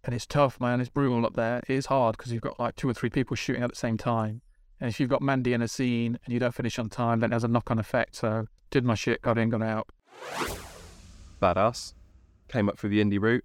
[0.06, 0.80] and it's tough, man.
[0.80, 1.60] It's brutal up there.
[1.68, 3.98] It is hard because you've got like two or three people shooting at the same
[3.98, 4.40] time.
[4.80, 7.32] And if you've got Mandy in a scene and you don't finish on time, then
[7.32, 8.14] it has a knock on effect.
[8.16, 9.88] So did my shit, got in, got out.
[11.42, 11.94] Badass.
[12.48, 13.44] Came up through the indie route,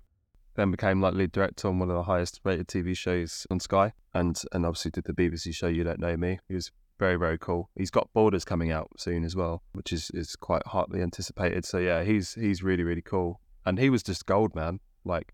[0.55, 3.93] then became like lead director on one of the highest rated TV shows on Sky,
[4.13, 6.39] and and obviously did the BBC show You Don't Know Me.
[6.47, 7.69] He was very very cool.
[7.75, 11.65] He's got Borders coming out soon as well, which is is quite hotly anticipated.
[11.65, 14.79] So yeah, he's he's really really cool, and he was just gold man.
[15.03, 15.33] Like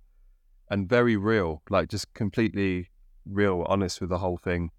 [0.69, 2.89] and very real, like just completely
[3.25, 4.71] real, honest with the whole thing.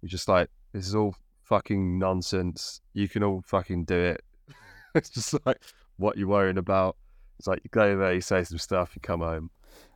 [0.00, 2.80] You're just like, this is all fucking nonsense.
[2.94, 4.24] You can all fucking do it.
[4.94, 5.60] it's just like,
[5.96, 6.96] what you're worrying about?
[7.38, 9.50] It's like you go there, you say some stuff, you come home.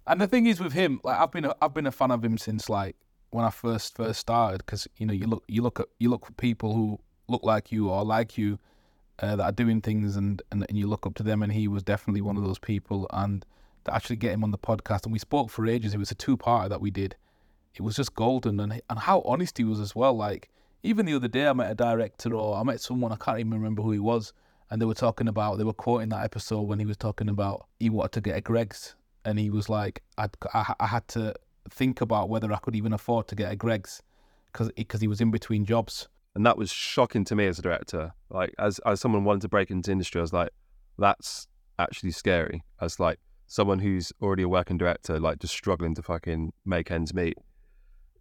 [0.07, 2.25] And the thing is with him, like I've been a, I've been a fan of
[2.25, 2.97] him since like
[3.31, 6.27] when I first first started because you know you look you look at you look
[6.27, 8.59] for people who look like you or like you
[9.21, 11.69] uh, that are doing things and, and and you look up to them and he
[11.69, 13.47] was definitely one of those people and
[13.85, 15.05] to actually get him on the podcast.
[15.05, 15.95] And we spoke for ages.
[15.95, 17.17] It was a two-parter that we did.
[17.75, 20.15] It was just golden, and and how honest he was as well.
[20.15, 20.51] Like
[20.83, 23.53] even the other day, I met a director or I met someone I can't even
[23.53, 24.33] remember who he was,
[24.71, 27.67] and they were talking about they were quoting that episode when he was talking about
[27.81, 31.35] he wanted to get a Greggs, and he was like, I'd, I I had to
[31.71, 35.31] think about whether I could even afford to get a because because he was in
[35.31, 36.09] between jobs.
[36.35, 38.13] and that was shocking to me as a director.
[38.31, 40.51] Like as as someone wanting to break into industry, I was like,
[40.99, 41.47] that's
[41.79, 42.63] actually scary.
[42.81, 47.15] As like someone who's already a working director, like just struggling to fucking make ends
[47.15, 47.37] meet.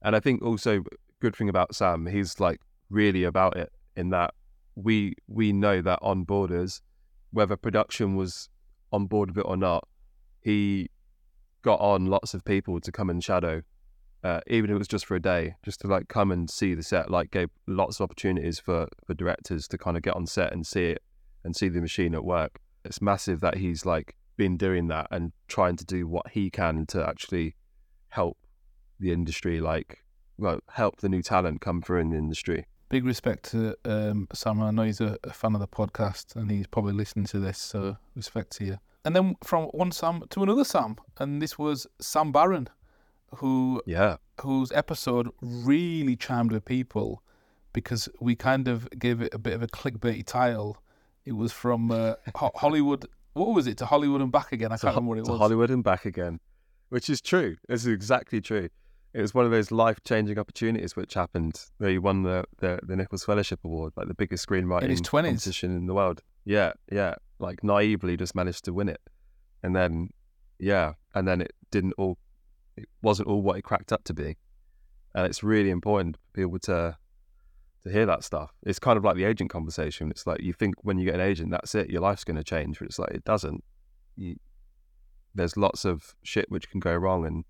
[0.01, 0.83] And I think also
[1.19, 4.33] good thing about Sam, he's like really about it in that
[4.75, 6.81] we we know that on borders,
[7.31, 8.49] whether production was
[8.91, 9.87] on board with it or not,
[10.41, 10.89] he
[11.63, 13.63] got on lots of people to come and shadow
[14.23, 16.73] uh, even if it was just for a day, just to like come and see
[16.73, 20.25] the set, like gave lots of opportunities for, for directors to kind of get on
[20.25, 21.03] set and see it
[21.43, 22.59] and see the machine at work.
[22.85, 26.85] It's massive that he's like been doing that and trying to do what he can
[26.87, 27.55] to actually
[28.09, 28.37] help
[28.97, 30.03] the industry, like,
[30.37, 32.65] well, help the new talent come through in the industry.
[32.87, 34.61] Big respect to um, Sam.
[34.61, 37.57] I know he's a, a fan of the podcast and he's probably listening to this,
[37.57, 38.77] so respect to you.
[39.05, 42.69] And then from one Sam to another Sam, and this was Sam Barron,
[43.37, 44.17] who Yeah.
[44.41, 47.21] whose episode really chimed with people
[47.73, 50.77] because we kind of gave it a bit of a clickbaity title.
[51.25, 53.05] It was from uh, Hollywood.
[53.33, 53.77] What was it?
[53.79, 54.71] To Hollywood and back again.
[54.71, 55.39] I can't Ho- remember what it to was.
[55.39, 56.39] Hollywood and back again,
[56.89, 57.57] which is true.
[57.67, 58.69] This is exactly true.
[59.13, 62.95] It was one of those life changing opportunities which happened he won the, the, the
[62.95, 65.23] Nichols Fellowship Award, like the biggest screenwriting In his 20s.
[65.25, 66.21] competition in the world.
[66.45, 67.15] Yeah, yeah.
[67.43, 69.01] Like naively just managed to win it.
[69.61, 70.09] And then,
[70.59, 72.17] yeah, and then it didn't all,
[72.75, 74.37] it wasn't all what it cracked up to be.
[75.13, 76.97] And it's really important for people to
[77.83, 78.51] to hear that stuff.
[78.63, 80.09] It's kind of like the agent conversation.
[80.09, 82.43] It's like you think when you get an agent, that's it, your life's going to
[82.43, 82.79] change.
[82.79, 83.63] But it's like it doesn't.
[84.15, 84.35] You,
[85.35, 87.43] there's lots of shit which can go wrong, and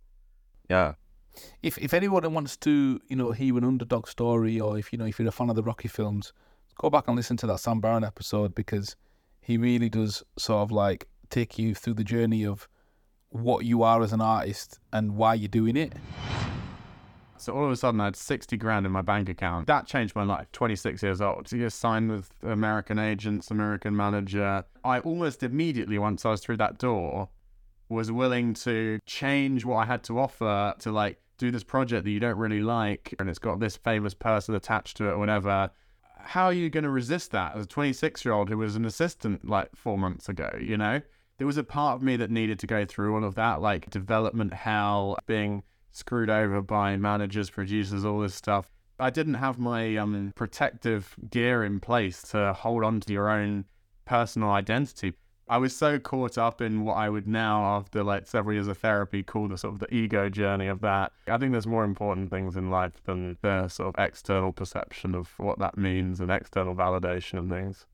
[0.69, 0.93] yeah,
[1.61, 5.05] if if anyone wants to, you know, hear an underdog story, or if you know,
[5.05, 6.33] if you're a fan of the Rocky films,
[6.77, 8.95] go back and listen to that Sam Barron episode because
[9.43, 12.67] he really does sort of like take you through the journey of
[13.29, 15.93] what you are as an artist and why you're doing it.
[17.37, 19.67] So all of a sudden, I had 60 grand in my bank account.
[19.67, 20.49] That changed my life.
[20.53, 21.47] 26 years old.
[21.47, 24.63] To get signed with American agents, American manager.
[24.85, 27.27] I almost immediately, once I was through that door,
[27.89, 32.11] was willing to change what I had to offer to like do this project that
[32.11, 35.69] you don't really like and it's got this famous person attached to it or whatever.
[36.23, 38.85] How are you going to resist that as a 26 year old who was an
[38.85, 41.01] assistant like four months ago, you know?
[41.37, 43.89] There was a part of me that needed to go through all of that, like
[43.89, 48.71] development hell, being screwed over by managers, producers, all this stuff.
[48.99, 53.65] I didn't have my um, protective gear in place to hold on to your own
[54.05, 55.13] personal identity.
[55.49, 58.77] I was so caught up in what I would now, after like several years of
[58.77, 61.11] therapy, call the sort of the ego journey of that.
[61.27, 65.33] I think there's more important things in life than the sort of external perception of
[65.37, 67.85] what that means and external validation and things.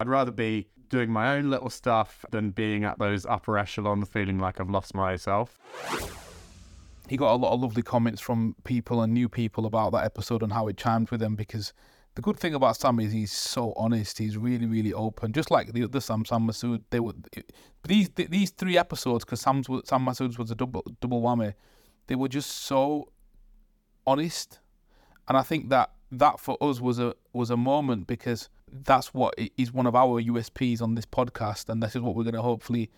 [0.00, 4.38] I'd rather be doing my own little stuff than being at those upper echelons feeling
[4.38, 5.58] like I've lost myself.
[7.08, 10.42] he got a lot of lovely comments from people and new people about that episode
[10.42, 11.74] and how it chimed with them because
[12.14, 14.18] the good thing about Sam is he's so honest.
[14.18, 16.82] He's really, really open, just like the other Sam, Sam Masood.
[16.90, 17.14] They were
[17.86, 21.54] these these three episodes because Sam's Sam Masood's was a double double whammy.
[22.06, 23.08] They were just so
[24.06, 24.60] honest,
[25.26, 29.34] and I think that that for us was a was a moment because that's what
[29.56, 32.42] is one of our USPs on this podcast, and this is what we're going to
[32.42, 32.90] hopefully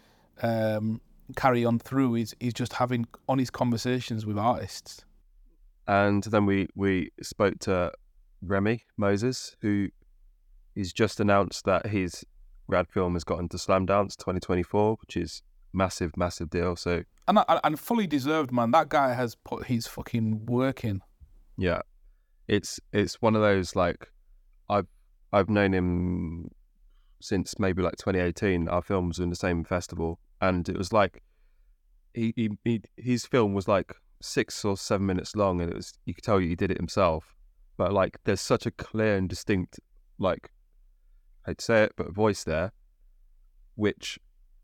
[0.43, 1.01] um,
[1.37, 5.05] carry on through is is just having honest conversations with artists.
[5.89, 7.91] and then we we spoke to
[8.43, 9.89] Remy Moses, who
[10.75, 12.25] he's just announced that his
[12.69, 16.77] grad film has got into Slamdance 2024, which is massive, massive deal.
[16.77, 18.71] So And and fully deserved, man.
[18.71, 21.03] That guy has put his fucking work in.
[21.57, 21.81] yeah,
[22.49, 24.09] it's it's one of those like
[24.69, 24.87] I've
[25.33, 26.51] I've known him
[27.21, 28.69] since maybe like 2018.
[28.69, 31.23] Our films were in the same festival, and it was like
[32.15, 35.93] he, he, he his film was like six or seven minutes long, and it was
[36.05, 37.36] you could tell he did it himself.
[37.77, 39.79] But like, there's such a clear and distinct
[40.19, 40.51] like
[41.47, 42.73] I'd say it, but voice there,
[43.75, 44.19] which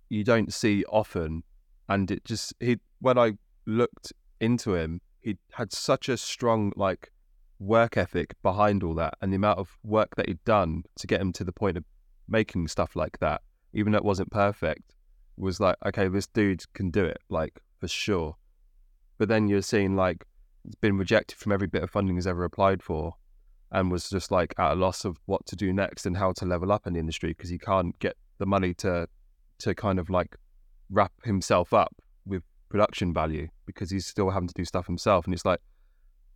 [0.08, 1.44] you don't see often,
[1.88, 3.32] and it just he when I
[3.66, 7.12] looked into him, he had such a strong like
[7.58, 11.20] work ethic behind all that, and the amount of work that he'd done to get
[11.20, 11.84] him to the point of
[12.28, 14.94] making stuff like that, even though it wasn't perfect,
[15.36, 18.36] was like, okay, this dude can do it, like for sure.
[19.18, 20.26] But then you're seeing like
[20.80, 23.14] been rejected from every bit of funding he's ever applied for,
[23.70, 26.46] and was just like at a loss of what to do next and how to
[26.46, 29.08] level up in the industry because he can't get the money to
[29.58, 30.36] to kind of like
[30.90, 31.94] wrap himself up
[32.26, 35.24] with production value because he's still having to do stuff himself.
[35.24, 35.60] And it's like,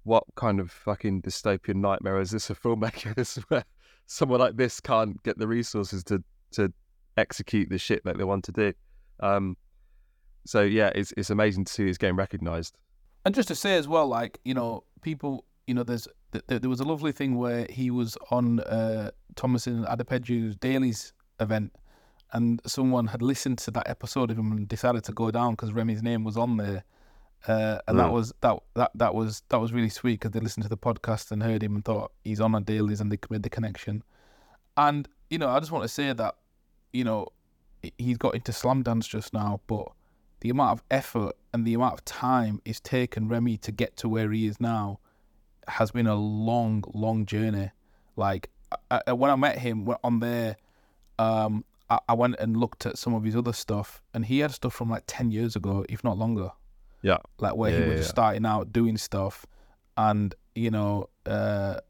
[0.04, 3.64] what kind of fucking dystopian nightmare is this for filmmakers where
[4.06, 6.72] someone like this can't get the resources to to
[7.16, 8.72] execute the shit that they want to do?
[9.20, 9.56] Um,
[10.46, 12.76] so yeah, it's it's amazing to see this game recognised.
[13.26, 16.60] And just to say as well, like you know, people, you know, there's th- th-
[16.60, 21.72] there was a lovely thing where he was on uh, Tomisin Adepeju's Dailies event,
[22.32, 25.72] and someone had listened to that episode of him and decided to go down because
[25.72, 26.84] Remy's name was on there,
[27.48, 28.12] uh, and that Mm.
[28.12, 31.32] was that that that was that was really sweet because they listened to the podcast
[31.32, 34.04] and heard him and thought he's on a Dailies and they made the connection,
[34.76, 36.36] and you know, I just want to say that,
[36.92, 37.26] you know,
[37.82, 39.88] he- he's got into Slamdance just now, but
[40.46, 44.08] the amount of effort and the amount of time it's taken Remy to get to
[44.08, 45.00] where he is now
[45.66, 47.72] has been a long, long journey.
[48.14, 48.48] Like
[48.92, 50.56] I, I, when I met him on there,
[51.18, 54.52] um, I, I went and looked at some of his other stuff, and he had
[54.52, 56.50] stuff from like ten years ago, if not longer.
[57.02, 58.06] Yeah, Like where Yeah, he was yeah.
[58.06, 59.46] starting out doing stuff,
[59.96, 61.80] and you know, uh,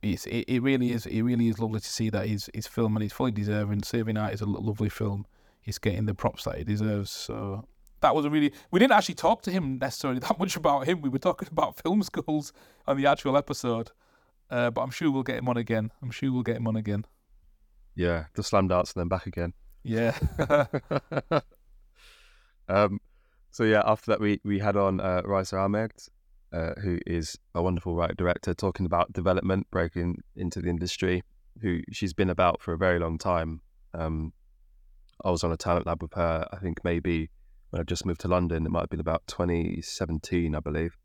[0.00, 2.96] it's it, it really is it really is lovely to see that his his film
[2.96, 3.82] and he's fully deserving.
[3.82, 5.26] Saving Art is a lovely film.
[5.60, 7.10] He's getting the props that he deserves.
[7.10, 7.66] So
[8.00, 11.00] that was a really we didn't actually talk to him necessarily that much about him.
[11.00, 12.52] We were talking about film schools
[12.86, 13.90] on the actual episode.
[14.50, 15.90] Uh, but I'm sure we'll get him on again.
[16.02, 17.04] I'm sure we'll get him on again.
[17.94, 19.52] Yeah, the Slamdance and then back again.
[19.82, 20.16] Yeah.
[22.68, 23.00] um,
[23.50, 25.92] so yeah, after that we we had on uh, Raisa Ahmed,
[26.52, 31.22] uh, who is a wonderful writer director, talking about development, breaking into the industry.
[31.60, 33.60] Who she's been about for a very long time.
[33.92, 34.32] Um,
[35.24, 36.46] I was on a talent lab with her.
[36.52, 37.30] I think maybe
[37.72, 40.96] I just moved to London, it might have been about 2017, I believe.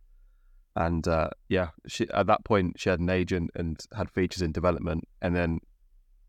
[0.75, 4.51] And uh, yeah, she at that point she had an agent and had features in
[4.51, 5.59] development, and then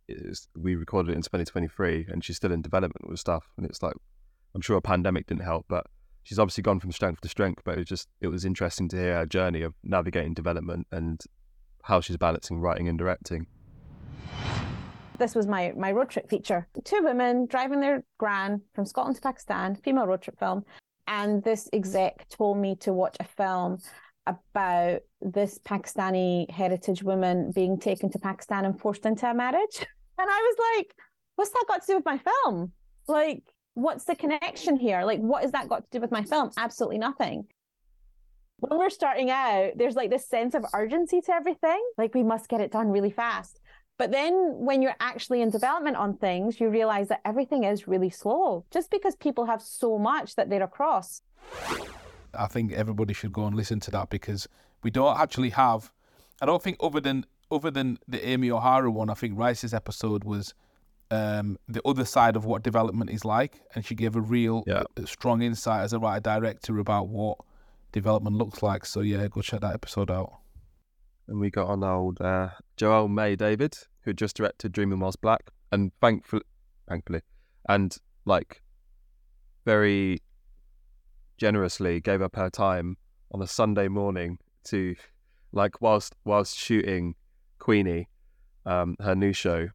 [0.07, 3.51] it's, we recorded it in 2023, and she's still in development with stuff.
[3.57, 3.95] And it's like,
[4.55, 5.87] I'm sure a pandemic didn't help, but
[6.25, 7.63] she's obviously gone from strength to strength.
[7.65, 11.23] But it was just it was interesting to hear her journey of navigating development and
[11.85, 13.47] how she's balancing writing and directing.
[15.19, 16.67] This was my my road trip feature.
[16.85, 20.65] Two women driving their gran from Scotland to Pakistan, female road trip film.
[21.07, 23.79] And this exec told me to watch a film
[24.27, 29.87] about this Pakistani heritage woman being taken to Pakistan and forced into a marriage.
[30.17, 30.95] And I was like,
[31.35, 32.71] what's that got to do with my film?
[33.09, 33.43] Like,
[33.75, 35.03] what's the connection here?
[35.03, 36.53] Like, what has that got to do with my film?
[36.57, 37.49] Absolutely nothing.
[38.61, 41.85] When we're starting out, there's like this sense of urgency to everything.
[41.99, 43.59] Like, we must get it done really fast.
[43.97, 48.11] But then when you're actually in development on things, you realize that everything is really
[48.11, 51.23] slow just because people have so much that they're across.
[52.37, 54.49] I think everybody should go and listen to that because
[54.83, 55.93] we don't actually have.
[56.41, 60.25] I don't think other than other than the Amy O'Hara one, I think Raisa's episode
[60.25, 60.55] was
[61.13, 64.83] um, the other side of what development is like, and she gave a real uh,
[65.05, 67.39] strong insight as a writer director about what
[67.93, 68.85] development looks like.
[68.85, 70.41] So yeah, go check that episode out.
[71.27, 75.51] And we got on old uh, Joelle Mae David, who just directed Dreaming Whilst Black,
[75.73, 76.43] and thankfully,
[76.89, 77.23] thankfully,
[77.69, 78.63] and like
[79.65, 80.21] very
[81.39, 82.97] generously gave up her time
[83.33, 84.95] on a Sunday morning to,
[85.53, 87.15] like, whilst whilst shooting
[87.59, 88.09] Queenie,
[88.67, 89.69] um, her new show,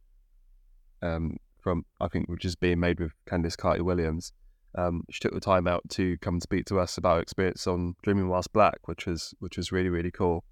[1.02, 4.32] um, from I think which is being made with Candice Carty Williams.
[4.78, 7.96] Um, she took the time out to come speak to us about her experience on
[8.02, 10.44] Dreaming Whilst Black, which was which was really really cool.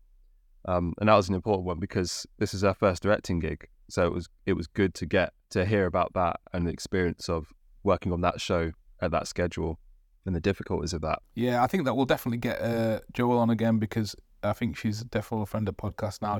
[0.64, 4.06] Um, and that was an important one because this is her first directing gig, so
[4.06, 7.52] it was it was good to get to hear about that and the experience of
[7.84, 9.78] working on that show at that schedule
[10.26, 11.20] and the difficulties of that.
[11.34, 15.02] Yeah, I think that we'll definitely get uh, Joelle on again because I think she's
[15.04, 16.38] definitely a friend of podcast now.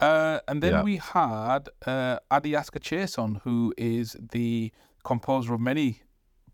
[0.00, 0.82] Uh, and then Yeah.
[0.82, 4.72] we had uh, Adiescar Chase on, who is the
[5.04, 6.02] composer of many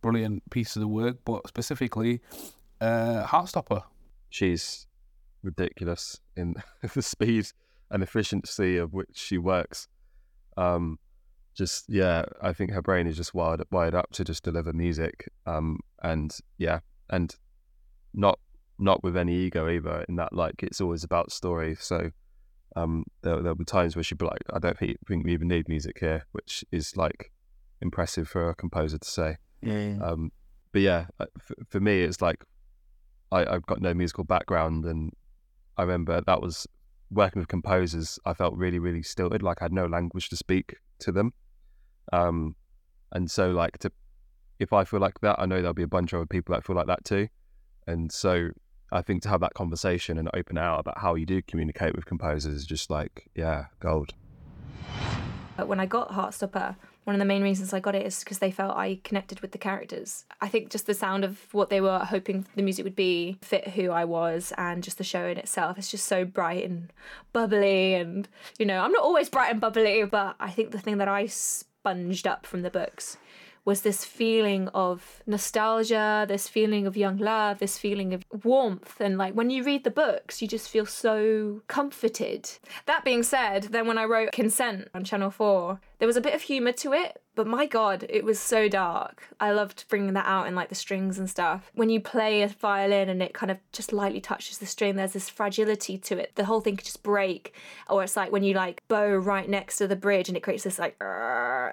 [0.02, 2.20] brilliant pieces of work, but specifically
[2.80, 3.82] uh, Heartstopper.
[4.30, 4.85] She's
[5.46, 6.56] ridiculous in
[6.94, 7.46] the speed
[7.90, 9.88] and efficiency of which she works.
[10.56, 10.98] Um,
[11.54, 15.30] just yeah, I think her brain is just wired wired up to just deliver music.
[15.46, 17.34] Um, and yeah, and
[18.12, 18.38] not
[18.78, 20.04] not with any ego either.
[20.08, 21.76] In that, like, it's always about story.
[21.80, 22.10] So,
[22.74, 25.48] um, there there'll be times where she'd be like, "I don't think, think we even
[25.48, 27.32] need music here," which is like
[27.80, 29.36] impressive for a composer to say.
[29.62, 29.96] Yeah.
[30.02, 30.30] Um,
[30.72, 32.44] but yeah, uh, for, for me, it's like
[33.32, 35.12] I, I've got no musical background, and
[35.76, 36.66] I remember that was
[37.10, 38.18] working with composers.
[38.24, 41.32] I felt really, really stilted, like I had no language to speak to them.
[42.12, 42.56] Um,
[43.12, 43.92] and so like to,
[44.58, 46.64] if I feel like that, I know there'll be a bunch of other people that
[46.64, 47.28] feel like that too.
[47.86, 48.50] And so
[48.92, 52.06] I think to have that conversation and open out about how you do communicate with
[52.06, 54.14] composers is just like, yeah, gold.
[55.56, 56.76] But when I got Heartstopper,
[57.06, 59.52] one of the main reasons I got it is because they felt I connected with
[59.52, 60.24] the characters.
[60.40, 63.68] I think just the sound of what they were hoping the music would be fit
[63.68, 66.92] who I was, and just the show in itself is just so bright and
[67.32, 67.94] bubbly.
[67.94, 68.28] And,
[68.58, 71.26] you know, I'm not always bright and bubbly, but I think the thing that I
[71.26, 73.18] sponged up from the books
[73.66, 79.00] was this feeling of nostalgia, this feeling of young love, this feeling of warmth.
[79.00, 82.48] And like when you read the books, you just feel so comforted.
[82.86, 86.34] That being said, then when I wrote Consent on Channel 4, there was a bit
[86.34, 89.22] of humour to it, but my god, it was so dark.
[89.40, 91.70] I loved bringing that out in like the strings and stuff.
[91.74, 95.12] When you play a violin and it kind of just lightly touches the string, there's
[95.12, 96.32] this fragility to it.
[96.34, 97.54] The whole thing could just break.
[97.88, 100.64] Or it's like when you like bow right next to the bridge and it creates
[100.64, 100.96] this like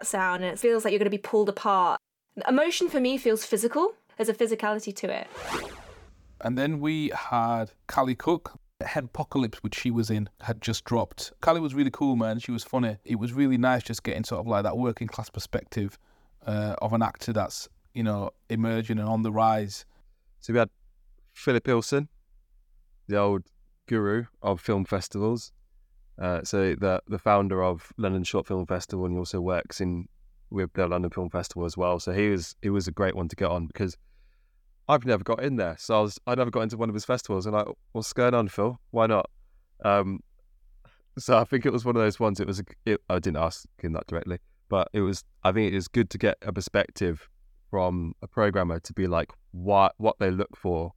[0.03, 1.99] sound and it feels like you're going to be pulled apart.
[2.47, 3.93] Emotion for me feels physical.
[4.17, 5.27] There's a physicality to it.
[6.41, 11.31] And then we had Callie Cook, Head Apocalypse, which she was in, had just dropped.
[11.41, 12.39] Callie was really cool, man.
[12.39, 12.97] She was funny.
[13.05, 15.97] It was really nice just getting sort of like that working class perspective
[16.45, 19.85] uh, of an actor that's, you know, emerging and on the rise.
[20.39, 20.69] So we had
[21.33, 22.07] Philip Ilson,
[23.07, 23.43] the old
[23.87, 25.51] guru of film festivals.
[26.19, 30.07] Uh, so the the founder of London Short Film Festival, and he also works in
[30.51, 31.99] with the London Film Festival as well.
[31.99, 33.97] So he was he was a great one to get on because
[34.87, 35.75] I've never got in there.
[35.79, 38.33] So I was I never got into one of his festivals and like, what's going
[38.33, 38.79] on, Phil?
[38.91, 39.29] Why not?
[39.83, 40.21] Um,
[41.17, 42.39] so I think it was one of those ones.
[42.39, 45.23] It was a, it, I didn't ask him that directly, but it was.
[45.43, 47.29] I think it is good to get a perspective
[47.69, 50.93] from a programmer to be like what what they look for,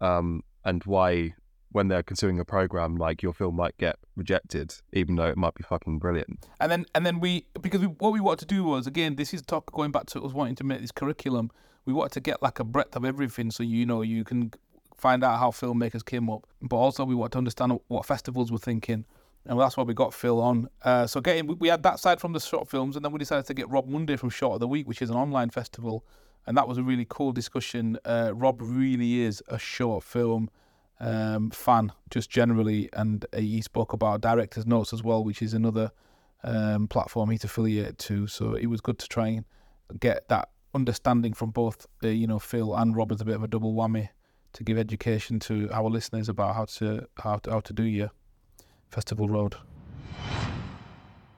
[0.00, 1.34] um, and why
[1.72, 5.54] when they're considering a program, like your film might get rejected, even though it might
[5.54, 6.46] be fucking brilliant.
[6.60, 9.34] And then and then we because we, what we wanted to do was again this
[9.34, 11.50] is talk going back to us wanting to make this curriculum
[11.86, 14.52] we wanted to get like a breadth of everything so you know you can
[14.94, 18.58] find out how filmmakers came up but also we wanted to understand what festivals were
[18.58, 19.04] thinking
[19.48, 20.68] and that's why we got Phil on.
[20.82, 23.46] Uh, so getting we had that side from the short films, and then we decided
[23.46, 26.04] to get Rob Munday from Short of the Week, which is an online festival,
[26.46, 27.98] and that was a really cool discussion.
[28.04, 30.50] Uh, Rob really is a short film
[31.00, 35.92] um, fan, just generally, and he spoke about Director's Notes as well, which is another
[36.42, 38.26] um, platform he's affiliated to.
[38.26, 39.44] So it was good to try and
[40.00, 43.42] get that understanding from both, uh, you know, Phil and Rob as a bit of
[43.42, 44.10] a double whammy
[44.52, 48.10] to give education to our listeners about how to how to, how to do your
[48.90, 49.56] festival road.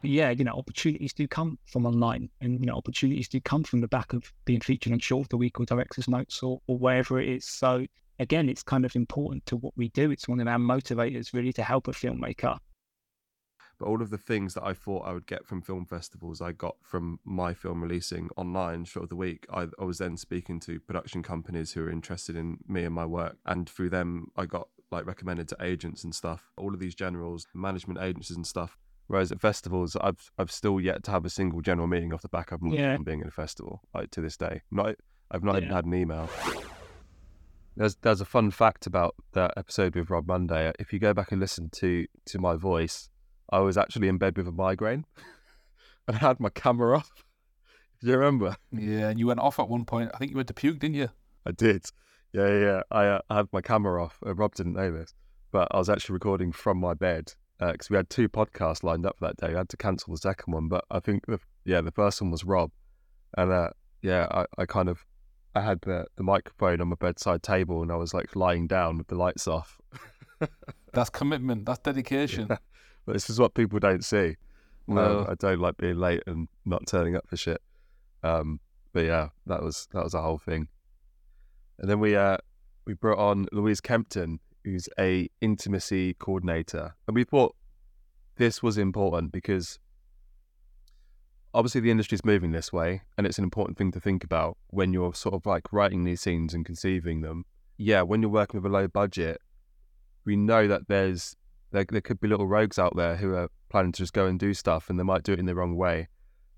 [0.03, 3.81] Yeah, you know, opportunities do come from online, and you know, opportunities do come from
[3.81, 7.19] the back of being featured on Short the Week or Director's Notes or, or wherever
[7.19, 7.45] it is.
[7.45, 7.87] So
[8.19, 10.11] again, it's kind of important to what we do.
[10.11, 12.59] It's one of our motivators, really, to help a filmmaker
[13.79, 16.53] but all of the things that I thought I would get from film festivals, I
[16.53, 19.47] got from my film releasing online short of the week.
[19.53, 23.07] I, I was then speaking to production companies who were interested in me and my
[23.07, 26.51] work, and through them, I got like recommended to agents and stuff.
[26.57, 28.77] All of these generals, management agencies and stuff.
[29.07, 32.29] Whereas at festivals, I've I've still yet to have a single general meeting off the
[32.29, 32.97] back of yeah.
[32.99, 33.81] being in a festival.
[33.95, 34.97] Like to this day, not
[35.31, 35.63] I've not yeah.
[35.63, 36.29] even had an email.
[37.77, 40.73] There's there's a fun fact about that episode with Rob Munday.
[40.79, 43.09] If you go back and listen to to my voice,
[43.51, 45.05] I was actually in bed with a migraine
[46.09, 47.11] and I had my camera off.
[48.01, 48.57] Do you remember?
[48.73, 50.11] Yeah, and you went off at one point.
[50.15, 51.09] I think you went to puke, didn't you?
[51.45, 51.87] I did.
[52.33, 52.83] Yeah, yeah.
[52.91, 54.19] I, uh, I had my camera off.
[54.25, 55.15] Uh, Rob didn't know this,
[55.51, 59.05] but I was actually recording from my bed because uh, we had two podcasts lined
[59.05, 59.55] up for that day.
[59.55, 62.31] I had to cancel the second one, but I think the yeah the first one
[62.31, 62.71] was Rob,
[63.37, 63.71] and uh,
[64.03, 65.05] yeah, I, I kind of
[65.55, 68.99] I had the, the microphone on my bedside table and I was like lying down
[68.99, 69.81] with the lights off.
[70.93, 71.67] that's commitment.
[71.67, 72.47] That's dedication.
[72.51, 72.59] Yeah.
[73.09, 74.37] But this is what people don't see.
[74.87, 75.21] No.
[75.21, 77.63] Um, I don't like being late and not turning up for shit.
[78.23, 78.61] Um,
[78.93, 80.69] but yeah, that was that was a whole thing.
[81.79, 82.37] And then we uh
[82.85, 87.57] we brought on Louise Kempton, who's a intimacy coordinator, and we thought
[88.37, 89.79] this was important because
[91.55, 94.59] obviously the industry is moving this way, and it's an important thing to think about
[94.67, 97.47] when you're sort of like writing these scenes and conceiving them.
[97.79, 99.41] Yeah, when you're working with a low budget,
[100.27, 101.39] we know that there's
[101.71, 104.39] there, there could be little rogues out there who are planning to just go and
[104.39, 106.09] do stuff and they might do it in the wrong way.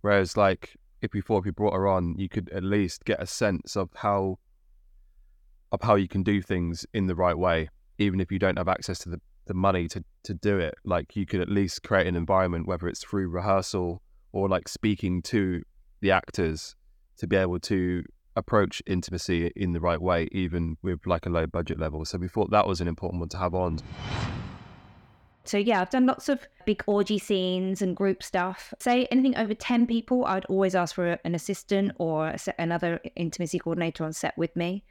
[0.02, 3.26] Whereas, like, if before if you brought her on, you could at least get a
[3.26, 4.38] sense of how
[5.72, 8.68] of how you can do things in the right way, even if you don't have
[8.68, 10.74] access to the, the money to, to do it.
[10.84, 14.02] Like you could at least create an environment, whether it's through rehearsal
[14.32, 15.62] or like speaking to
[16.00, 16.74] the actors
[17.18, 18.02] to be able to
[18.34, 22.04] approach intimacy in the right way, even with like a low budget level.
[22.04, 23.78] So we thought that was an important one to have on.
[25.44, 28.72] So yeah, I've done lots of big orgy scenes and group stuff.
[28.78, 34.04] Say anything over 10 people, I'd always ask for an assistant or another intimacy coordinator
[34.04, 34.84] on set with me.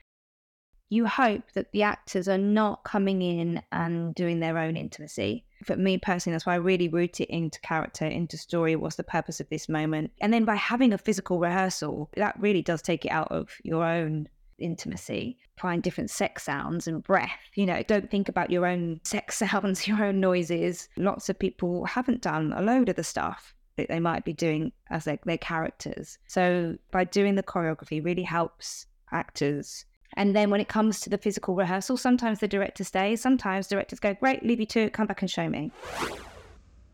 [0.92, 5.46] You hope that the actors are not coming in and doing their own intimacy.
[5.64, 8.76] For me personally, that's why I really root it into character, into story.
[8.76, 10.12] What's the purpose of this moment?
[10.20, 13.86] And then by having a physical rehearsal, that really does take it out of your
[13.86, 14.30] own
[14.62, 15.38] intimacy.
[15.58, 17.40] Find different sex sounds and breath.
[17.56, 20.90] You know, don't think about your own sex sounds, your own noises.
[20.98, 24.72] Lots of people haven't done a load of the stuff that they might be doing
[24.90, 26.18] as their, their characters.
[26.28, 29.86] So by doing the choreography really helps actors.
[30.16, 34.00] And then when it comes to the physical rehearsal, sometimes the director stays, sometimes directors
[34.00, 35.72] go, Great, leave you to it, come back and show me.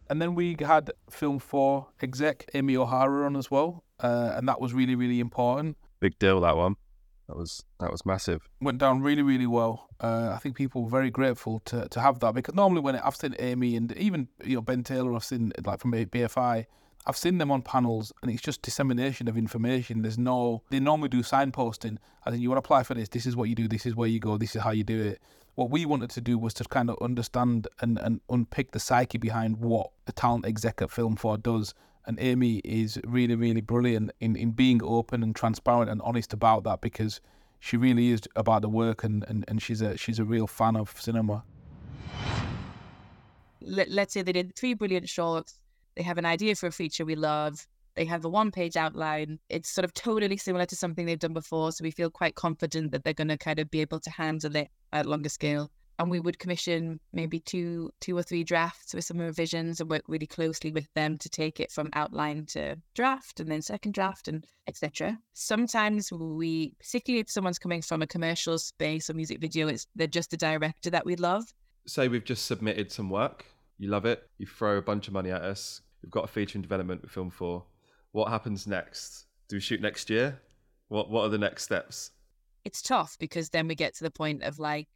[0.10, 3.84] And then we had Film 4 exec Amy O'Hara on as well.
[4.00, 5.78] Uh, and that was really, really important.
[6.00, 6.76] Big deal, that one.
[7.28, 8.48] That was that was massive.
[8.62, 9.90] Went down really, really well.
[10.00, 13.16] Uh, I think people were very grateful to, to have that because normally when I've
[13.16, 16.66] seen Amy and even you know Ben Taylor, I've seen like from BFI,
[17.08, 20.02] I've seen them on panels and it's just dissemination of information.
[20.02, 21.98] There's no, they normally do signposting.
[22.26, 23.96] I think you want to apply for this, this is what you do, this is
[23.96, 25.22] where you go, this is how you do it.
[25.54, 29.18] What we wanted to do was to kind of understand and, and unpick the psyche
[29.18, 31.74] behind what a talent exec at Film 4 does.
[32.08, 36.64] And Amy is really, really brilliant in, in being open and transparent and honest about
[36.66, 37.20] that because
[37.60, 40.76] she really is about the work and, and, and she's a she's a real fan
[40.76, 41.44] of cinema.
[43.62, 45.56] Let, let's say they did three brilliant shorts
[45.96, 47.68] they have an idea for a feature we love.
[47.96, 49.40] They have a one page outline.
[49.50, 51.72] It's sort of totally similar to something they've done before.
[51.72, 54.56] So we feel quite confident that they're going to kind of be able to handle
[54.56, 55.72] it at longer scale.
[55.98, 60.04] And we would commission maybe two, two or three drafts with some revisions and work
[60.08, 64.28] really closely with them to take it from outline to draft and then second draft
[64.28, 65.18] and etc.
[65.34, 70.08] Sometimes we, particularly if someone's coming from a commercial space or music video, it's they're
[70.08, 71.54] just a director that we love.
[71.88, 73.46] Say we've just submitted some work.
[73.78, 74.28] You love it.
[74.38, 75.82] You throw a bunch of money at us.
[76.02, 77.64] We've got a feature in development with Film 4.
[78.12, 79.26] What happens next?
[79.48, 80.40] Do we shoot next year?
[80.88, 82.12] What What are the next steps?
[82.64, 84.88] It's tough because then we get to the point of like,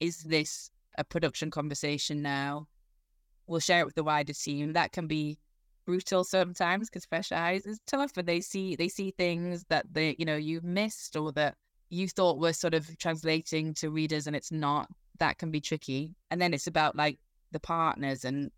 [0.00, 2.68] is this a production conversation now?
[3.46, 4.72] We'll share it with the wider team.
[4.72, 5.38] That can be
[5.84, 10.16] brutal sometimes because fresh eyes is tough, but they see they see things that they
[10.18, 11.56] you know you missed or that
[11.90, 14.88] you thought were sort of translating to readers and it's not.
[15.18, 16.14] That can be tricky.
[16.30, 17.18] And then it's about like
[17.52, 18.50] the partners and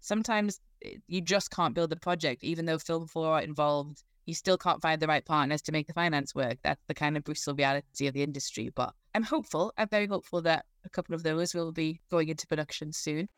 [0.00, 0.60] sometimes
[1.08, 4.02] you just can't build the project, even though Film 4 are involved.
[4.26, 6.58] You still can't find the right partners to make the finance work.
[6.62, 8.70] That's the kind of brutal reality of the industry.
[8.74, 9.72] But I'm hopeful.
[9.78, 13.30] I'm very hopeful that a couple of those will be going into production soon.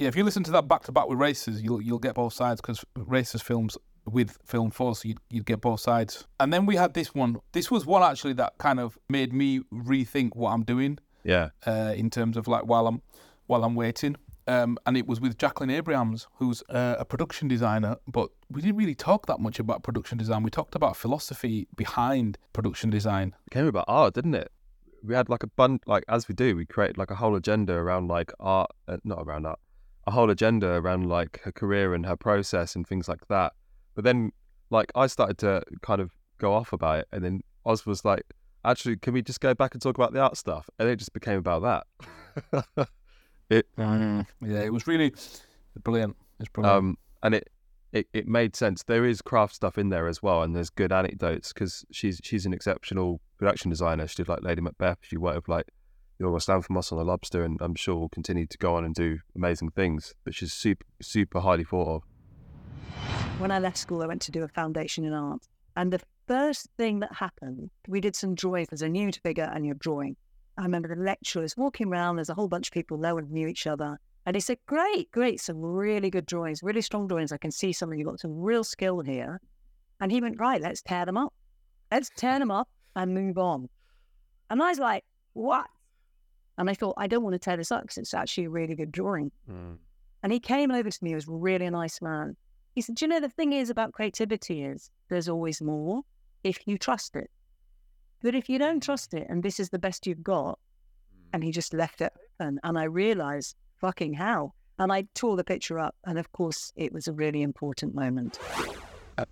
[0.00, 2.32] Yeah, if you listen to that back to back with Raisa's, you'll you'll get both
[2.32, 6.26] sides because Raisa's films with film four, so you'd, you'd get both sides.
[6.40, 7.36] And then we had this one.
[7.52, 10.98] This was one actually that kind of made me rethink what I'm doing.
[11.22, 11.50] Yeah.
[11.64, 13.02] Uh, in terms of like while I'm
[13.46, 14.16] while I'm waiting,
[14.46, 17.96] um, and it was with Jacqueline Abrahams, who's uh, a production designer.
[18.06, 20.42] But we didn't really talk that much about production design.
[20.42, 23.34] We talked about philosophy behind production design.
[23.46, 24.50] It came about art, didn't it?
[25.02, 27.74] We had like a bun, like as we do, we create like a whole agenda
[27.74, 29.58] around like art, uh, not around art,
[30.06, 33.52] a whole agenda around like her career and her process and things like that.
[33.94, 34.32] But then,
[34.70, 38.24] like, I started to kind of go off about it, and then Oz was like,
[38.64, 41.12] "Actually, can we just go back and talk about the art stuff?" And it just
[41.12, 41.86] became about
[42.76, 42.88] that.
[43.54, 45.12] It yeah, it was really
[45.82, 46.16] brilliant.
[46.40, 46.76] It's brilliant.
[46.76, 47.50] Um, and it,
[47.92, 48.82] it it made sense.
[48.82, 52.46] There is craft stuff in there as well, and there's good anecdotes because she's she's
[52.46, 54.08] an exceptional production designer.
[54.08, 54.98] She did like Lady Macbeth.
[55.02, 55.66] She worked with like
[56.20, 59.18] Yorgos Lanthimos on The Lobster, and I'm sure will continue to go on and do
[59.36, 60.14] amazing things.
[60.24, 62.02] But she's super super highly thought of.
[63.38, 65.46] When I left school, I went to do a foundation in art,
[65.76, 69.64] and the first thing that happened, we did some drawing as a new figure and
[69.64, 70.16] you're drawing.
[70.56, 72.16] I remember the lecturers walking around.
[72.16, 72.96] There's a whole bunch of people.
[72.96, 73.98] No one knew each other.
[74.26, 75.40] And he said, Great, great.
[75.40, 77.32] Some really good drawings, really strong drawings.
[77.32, 79.40] I can see some of you got some real skill here.
[80.00, 81.32] And he went, Right, let's tear them up.
[81.90, 83.68] Let's tear them up and move on.
[84.50, 85.66] And I was like, What?
[86.56, 88.76] And I thought, I don't want to tear this up because it's actually a really
[88.76, 89.32] good drawing.
[89.50, 89.76] Mm.
[90.22, 91.10] And he came over to me.
[91.10, 92.36] He was really a nice man.
[92.74, 96.02] He said, Do you know, the thing is about creativity is there's always more
[96.44, 97.30] if you trust it.
[98.24, 100.58] But if you don't trust it and this is the best you've got,
[101.34, 102.10] and he just left it
[102.40, 104.54] open, and I realized, fucking hell.
[104.78, 108.38] And I tore the picture up, and of course, it was a really important moment.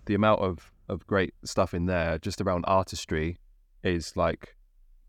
[0.05, 3.39] The amount of, of great stuff in there, just around artistry,
[3.83, 4.55] is like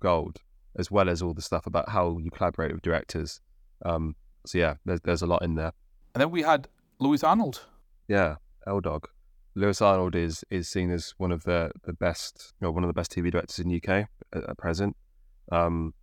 [0.00, 0.40] gold,
[0.76, 3.38] as well as all the stuff about how you collaborate with directors.
[3.84, 4.16] Um,
[4.46, 5.72] so yeah, there's there's a lot in there.
[6.14, 6.68] And then we had
[7.00, 7.60] Lewis Arnold.
[8.08, 9.08] Yeah, L Dog.
[9.54, 12.88] Lewis Arnold is is seen as one of the the best, you know, one of
[12.88, 14.96] the best TV directors in UK at, at present.
[15.52, 15.94] Um,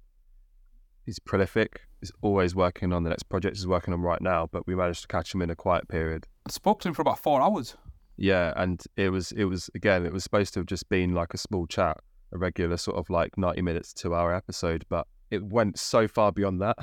[1.05, 1.81] he's prolific.
[1.99, 4.47] He's always working on the next project he's working on right now.
[4.51, 6.27] But we managed to catch him in a quiet period.
[6.47, 7.75] I spoke to him for about four hours.
[8.17, 11.33] Yeah, and it was it was again it was supposed to have just been like
[11.33, 11.97] a small chat,
[12.31, 16.31] a regular sort of like ninety minutes, two hour episode, but it went so far
[16.31, 16.77] beyond that.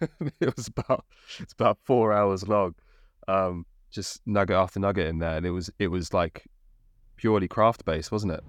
[0.40, 1.04] it was about
[1.40, 2.74] it's about four hours long,
[3.26, 6.46] um, just nugget after nugget in there, and it was it was like
[7.16, 8.44] purely craft based, wasn't it?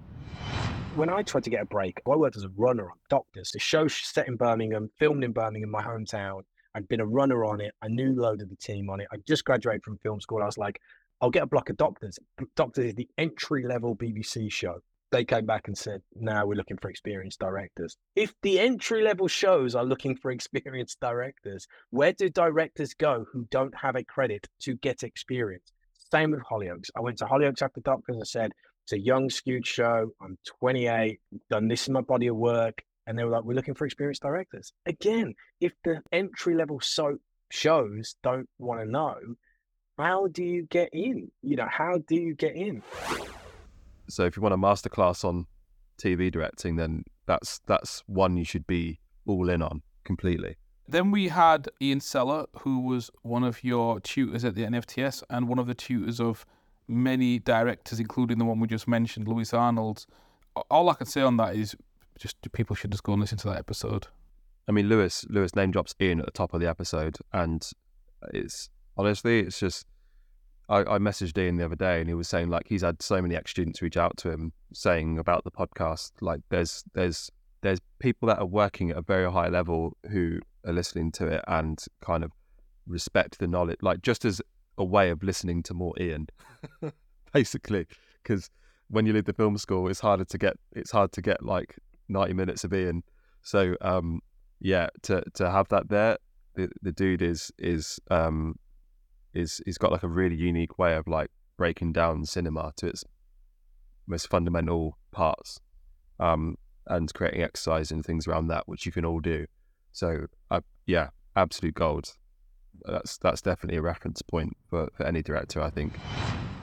[0.96, 3.50] when I tried to get a break, I worked as a runner on Doctors.
[3.50, 6.40] The show set in Birmingham, filmed in Birmingham, my hometown.
[6.74, 7.74] I'd been a runner on it.
[7.82, 9.06] I knew load of the team on it.
[9.12, 10.42] I just graduated from film school.
[10.42, 10.80] I was like,
[11.20, 12.18] I'll get a block of Doctors.
[12.56, 14.80] Doctors is the entry level BBC show.
[15.12, 17.96] They came back and said, now we're looking for experienced directors.
[18.16, 23.46] If the entry level shows are looking for experienced directors, where do directors go who
[23.50, 25.72] don't have a credit to get experience?
[26.10, 26.90] Same with Hollyoaks.
[26.96, 28.52] I went to Hollyoaks after Doctors and said,
[28.84, 30.10] it's a young, skewed show.
[30.20, 32.82] I'm 28, done this in my body of work.
[33.06, 34.72] And they were like, we're looking for experienced directors.
[34.86, 39.16] Again, if the entry level soap shows don't want to know,
[39.98, 41.30] how do you get in?
[41.42, 42.82] You know, how do you get in?
[44.08, 45.46] So if you want a masterclass on
[45.98, 50.56] TV directing, then that's that's one you should be all in on completely.
[50.88, 55.48] Then we had Ian Sellar, who was one of your tutors at the NFTS and
[55.48, 56.46] one of the tutors of
[56.86, 60.06] many directors, including the one we just mentioned, Lewis Arnold.
[60.70, 61.74] All I can say on that is
[62.18, 64.06] just people should just go and listen to that episode.
[64.68, 67.68] I mean, Lewis Lewis name drops Ian at the top of the episode, and
[68.32, 69.86] it's honestly, it's just.
[70.68, 73.22] I, I messaged Ian the other day, and he was saying like he's had so
[73.22, 76.12] many ex students reach out to him saying about the podcast.
[76.20, 77.30] Like there's there's
[77.62, 81.44] there's people that are working at a very high level who are listening to it
[81.46, 82.32] and kind of
[82.86, 84.40] respect the knowledge, like just as
[84.78, 86.28] a way of listening to more Ian,
[87.32, 87.86] basically.
[88.22, 88.50] Because
[88.88, 91.76] when you leave the film school, it's harder to get it's hard to get like
[92.08, 93.04] ninety minutes of Ian.
[93.42, 94.20] So um,
[94.60, 96.18] yeah, to to have that there,
[96.56, 98.56] the, the dude is is um,
[99.36, 103.04] is he's got like a really unique way of like breaking down cinema to its
[104.06, 105.60] most fundamental parts,
[106.20, 106.56] um,
[106.86, 109.46] and creating exercise and things around that, which you can all do.
[109.92, 112.12] So uh, yeah, absolute gold
[112.84, 115.96] that's that's definitely a reference point for, for any director, I think.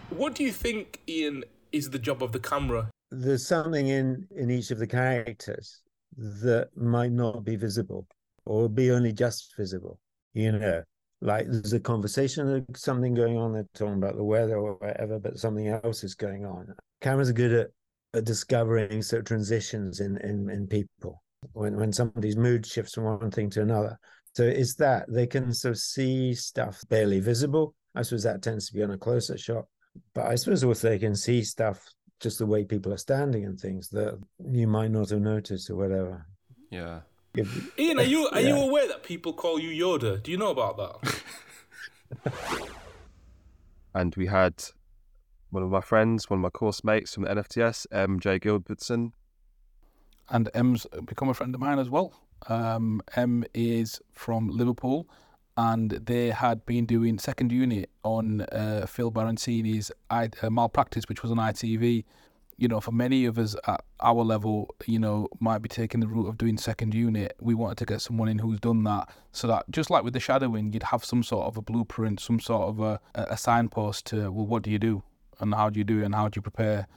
[0.10, 2.90] What do you think, Ian, is the job of the camera?
[3.12, 5.82] There's something in in each of the characters
[6.16, 8.08] that might not be visible
[8.46, 10.00] or be only just visible.
[10.34, 10.84] You know,
[11.24, 13.54] like there's a conversation, of something going on.
[13.54, 16.74] They're talking about the weather or whatever, but something else is going on.
[17.02, 17.68] Cameras are good at,
[18.14, 23.06] at discovering sort of transitions in, in in people when when somebody's mood shifts from
[23.06, 23.98] one thing to another.
[24.36, 27.74] So it's that they can sort of see stuff barely visible.
[27.96, 29.66] I suppose that tends to be on a closer shot.
[30.14, 31.80] But I suppose also they can see stuff
[32.20, 34.20] just the way people are standing and things that
[34.50, 36.26] you might not have noticed or whatever.
[36.72, 37.02] Yeah.
[37.36, 38.50] If, Ian, are you are yeah.
[38.50, 40.22] you aware that people call you Yoda?
[40.22, 42.32] Do you know about that?
[43.96, 44.64] and we had
[45.50, 48.20] one of my friends, one of my course mates from the NFTS, M.
[48.20, 48.40] J.
[48.40, 49.14] Gilbertson.
[50.30, 52.14] And M's become a friend of mine as well.
[52.50, 55.08] Um, M is from Liverpool,
[55.58, 61.22] and they had been doing second unit on uh, Phil Barantini's I, uh, Malpractice, which
[61.22, 62.04] was on ITV.
[62.64, 66.08] You know, for many of us at our level, you know, might be taking the
[66.08, 67.36] route of doing second unit.
[67.42, 70.22] We wanted to get someone in who's done that, so that just like with the
[70.22, 74.32] shadowing, you'd have some sort of a blueprint, some sort of a, a signpost to
[74.32, 75.04] well, what do you do,
[75.42, 76.88] and how do you do it, and how do you prepare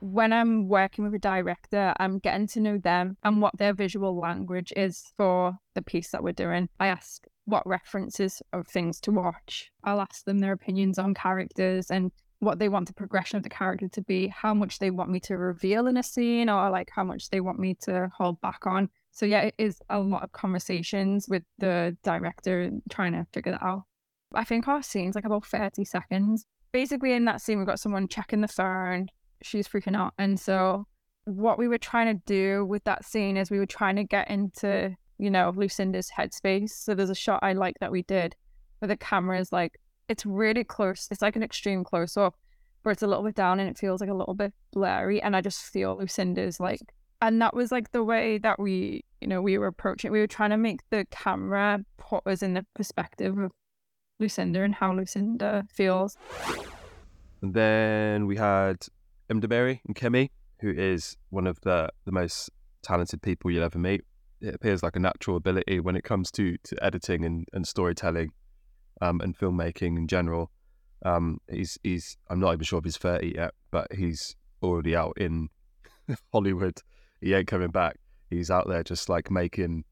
[0.00, 4.18] when I'm working with a director, I'm getting to know them and what their visual
[4.18, 6.70] language is for the piece that we're doing.
[6.80, 9.70] I ask what references of things to watch.
[9.84, 13.50] I'll ask them their opinions on characters and what they want the progression of the
[13.50, 16.90] character to be, how much they want me to reveal in a scene, or like
[16.90, 18.88] how much they want me to hold back on.
[19.12, 23.62] So, yeah, it is a lot of conversations with the director trying to figure that
[23.62, 23.84] out.
[24.34, 26.46] I think our scene's like about 30 seconds.
[26.72, 29.08] Basically, in that scene, we've got someone checking the phone,
[29.42, 30.14] she's freaking out.
[30.18, 30.86] And so
[31.24, 34.30] what we were trying to do with that scene is we were trying to get
[34.30, 36.70] into, you know, Lucinda's headspace.
[36.70, 38.34] So there's a shot I like that we did
[38.78, 39.78] where the camera is like
[40.10, 41.06] it's really close.
[41.10, 42.34] It's like an extreme close up
[42.82, 45.22] where it's a little bit down and it feels like a little bit blurry.
[45.22, 46.80] And I just feel Lucinda's like
[47.22, 50.10] and that was like the way that we, you know, we were approaching.
[50.10, 53.52] We were trying to make the camera put us in the perspective of
[54.18, 56.16] Lucinda and how Lucinda feels.
[57.42, 58.86] And then we had
[59.30, 60.30] Imderberry and Kemi,
[60.60, 62.50] who is one of the, the most
[62.82, 64.02] talented people you'll ever meet.
[64.40, 68.32] It appears like a natural ability when it comes to, to editing and, and storytelling
[69.00, 70.50] um, and filmmaking in general.
[71.04, 75.14] Um, he's he's I'm not even sure if he's 30 yet, but he's already out
[75.16, 75.48] in
[76.32, 76.78] Hollywood.
[77.20, 77.96] He ain't coming back.
[78.28, 79.84] He's out there just like making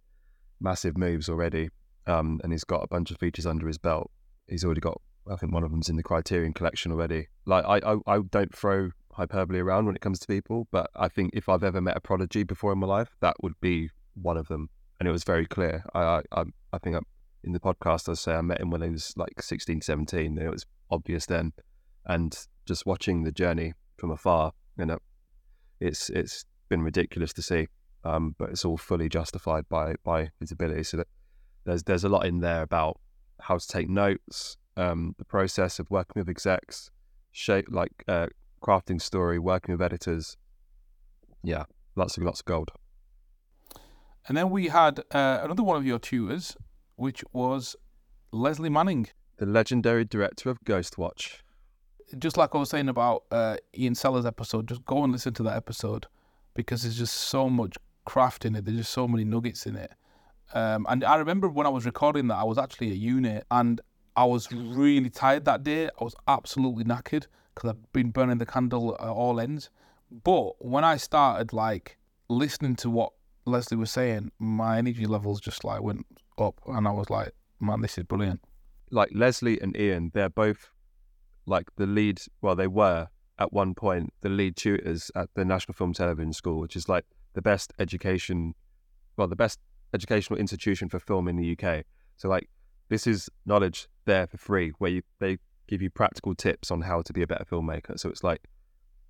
[0.60, 1.70] massive moves already.
[2.06, 4.10] Um, and he's got a bunch of features under his belt.
[4.46, 5.00] He's already got
[5.30, 7.28] I think one of them's in the Criterion collection already.
[7.44, 11.08] Like I, I, I don't throw hyperbole around when it comes to people, but I
[11.08, 14.36] think if I've ever met a prodigy before in my life, that would be one
[14.36, 14.70] of them.
[14.98, 15.84] and it was very clear.
[15.94, 16.96] I I I, think
[17.44, 20.38] in the podcast I say I met him when he was like 16, 17, and
[20.38, 21.52] it was obvious then,
[22.06, 22.36] and
[22.66, 24.98] just watching the journey from afar, you know,
[25.80, 27.68] it's it's been ridiculous to see,
[28.04, 30.84] um, but it's all fully justified by by his ability.
[30.84, 31.08] So that
[31.64, 33.00] there's there's a lot in there about
[33.40, 36.90] how to take notes, um, the process of working with execs,
[37.32, 38.26] shape like uh,
[38.62, 40.36] crafting story, working with editors.
[41.42, 41.64] Yeah,
[41.94, 42.70] lots of lots of gold.
[44.26, 46.56] And then we had uh, another one of your tutors,
[46.98, 47.76] which was
[48.32, 51.42] Lesley Manning, the legendary director of Ghostwatch.
[52.18, 55.44] Just like I was saying about uh, Ian Sellar's episode, just go and listen to
[55.44, 56.06] that episode
[56.54, 58.64] because there's just so much craft in it.
[58.64, 59.92] There's just so many nuggets in it.
[60.54, 63.80] Um, and I remember when I was recording that, I was actually at unit and
[64.16, 65.86] I was really tired that day.
[65.86, 69.70] I was absolutely knackered because I've been burning the candle at all ends.
[70.10, 71.96] But when I started like
[72.28, 73.12] listening to what
[73.44, 76.04] Lesley was saying, my energy levels just like went
[76.40, 78.40] up, and I was like, "Man, this is brilliant."
[78.90, 80.70] Like Lesley and Ian, they're both
[81.46, 82.20] like the lead.
[82.40, 83.08] Well, they were
[83.38, 87.04] at one point the lead tutors at the National Film Television School, which is like
[87.34, 88.54] the best education,
[89.16, 89.60] well, the best
[89.94, 91.84] educational institution for film in the UK.
[92.16, 92.48] So like
[92.88, 97.02] this is knowledge there for free, where you they give you practical tips on how
[97.02, 97.98] to be a better filmmaker.
[97.98, 98.48] So it's like,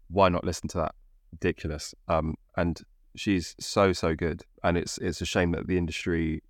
[0.08, 0.94] why not listen to that?
[1.32, 1.94] Ridiculous.
[2.08, 2.80] Um, and
[3.16, 6.42] she's so so good, and it's it's a shame that the industry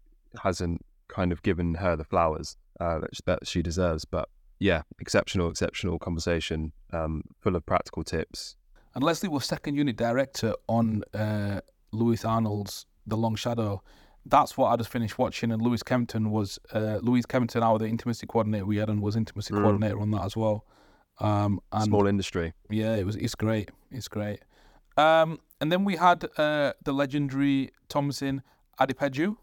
[0.43, 4.05] hasn't kind of given her the flowers uh, that, that she deserves.
[4.05, 8.57] But yeah, exceptional, exceptional conversation, um, full of practical tips.
[8.95, 11.61] And Lesley was second unit director on uh,
[11.93, 13.83] Lewis Arnold's The Long Shadow.
[14.26, 17.87] That's what I just finished watching, and Lewis Kempton was uh, Louise Kempton, our the
[17.87, 19.62] intimacy coordinator we had, and was intimacy Mm.
[19.62, 20.64] coordinator on that as well.
[21.20, 22.53] Um, and Small industry.
[22.68, 23.16] Yeah, it was.
[23.16, 23.70] It's great.
[23.91, 24.41] It's great.
[24.97, 28.43] Um, and then we had uh, the legendary Tomisin
[28.81, 29.37] Adepeju,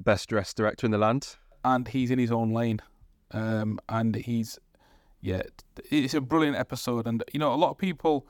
[0.00, 1.36] The best dressed director in the land.
[1.62, 2.80] and he's in his own lane.
[3.32, 4.58] Um, and he's,
[5.20, 5.42] yeah,
[5.90, 7.06] it's a brilliant episode.
[7.06, 8.26] And you know, a lot of people.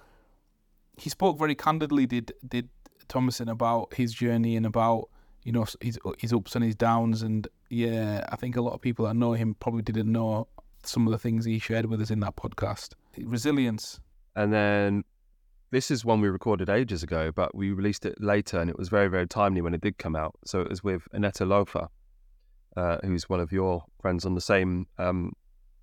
[0.97, 2.07] He spoke very candidly.
[2.07, 2.69] Did did
[3.09, 5.11] Tomisin about his journey and about
[5.45, 7.23] you know his his ups and his downs.
[7.23, 10.49] And yeah, I think a lot of people that know him probably didn't know
[10.83, 12.95] some of the things he shared with us in that podcast.
[13.17, 14.01] Resilience.
[14.35, 15.05] And then
[15.71, 18.89] this is one we recorded ages ago, but we released it later, and it was
[18.89, 20.35] very, very timely when it did come out.
[20.45, 21.89] So it was with Annetta Laufer,
[22.77, 25.33] uh, who's one of your friends on the same um,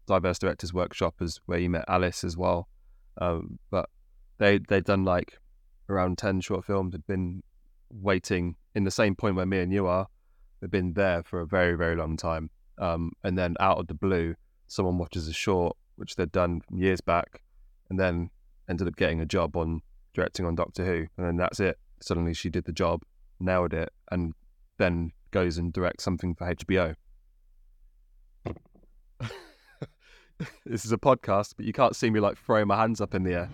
[0.05, 2.67] diverse directors workshop as where you met Alice as well.
[3.19, 3.89] Um, but
[4.37, 5.39] they they'd done like
[5.89, 6.93] around ten short films.
[6.93, 7.41] Had been
[7.89, 10.07] waiting in the same point where me and you are.
[10.59, 12.49] They've been there for a very, very long time.
[12.79, 14.35] Um, and then out of the blue,
[14.67, 17.41] someone watches a short which they'd done years back,
[17.89, 18.29] and then
[18.69, 19.81] ended up getting a job on
[20.13, 21.77] directing on Doctor Who, and then that's it.
[22.01, 23.03] Suddenly she did the job,
[23.39, 24.33] nailed it, and
[24.77, 26.95] then goes and directs something for HBO.
[30.65, 33.23] this is a podcast, but you can't see me like throwing my hands up in
[33.23, 33.49] the air.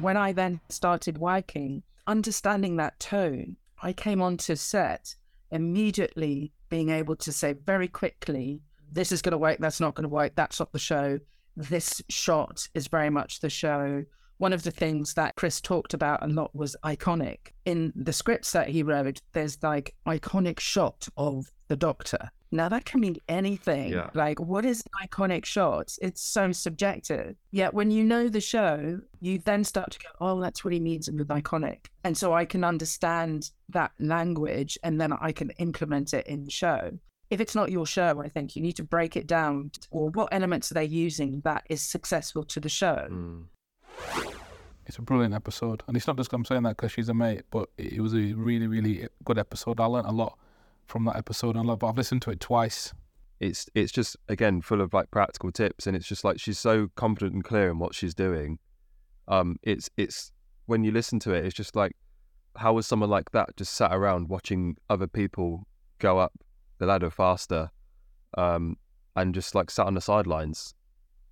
[0.00, 5.16] when I then started working, understanding that tone, I came onto set
[5.50, 8.62] immediately being able to say very quickly,
[8.92, 11.18] this is going to work, that's not going to work, that's not the show.
[11.68, 14.04] This shot is very much the show.
[14.38, 17.52] One of the things that Chris talked about a lot was iconic.
[17.66, 22.30] In the scripts that he wrote, there's like iconic shot of the doctor.
[22.50, 23.92] Now that can mean anything.
[23.92, 24.08] Yeah.
[24.14, 25.94] Like, what is an iconic shot?
[26.00, 27.36] It's so subjective.
[27.50, 30.80] Yet when you know the show, you then start to go, oh, that's what he
[30.80, 31.86] means with iconic.
[32.02, 36.50] And so I can understand that language and then I can implement it in the
[36.50, 36.98] show.
[37.30, 40.28] If it's not your show, I think you need to break it down or what
[40.32, 43.06] elements are they using that is successful to the show.
[44.86, 47.42] It's a brilliant episode, and it's not just I'm saying that because she's a mate,
[47.52, 49.78] but it was a really, really good episode.
[49.78, 50.36] I learned a lot
[50.88, 52.92] from that episode, and I've I've listened to it twice.
[53.38, 56.88] It's it's just again full of like practical tips, and it's just like she's so
[56.96, 58.58] confident and clear in what she's doing.
[59.28, 60.32] Um, it's it's
[60.66, 61.92] when you listen to it, it's just like
[62.56, 65.68] how was someone like that just sat around watching other people
[66.00, 66.32] go up
[66.80, 67.70] the ladder faster,
[68.36, 68.76] um,
[69.14, 70.74] and just like sat on the sidelines,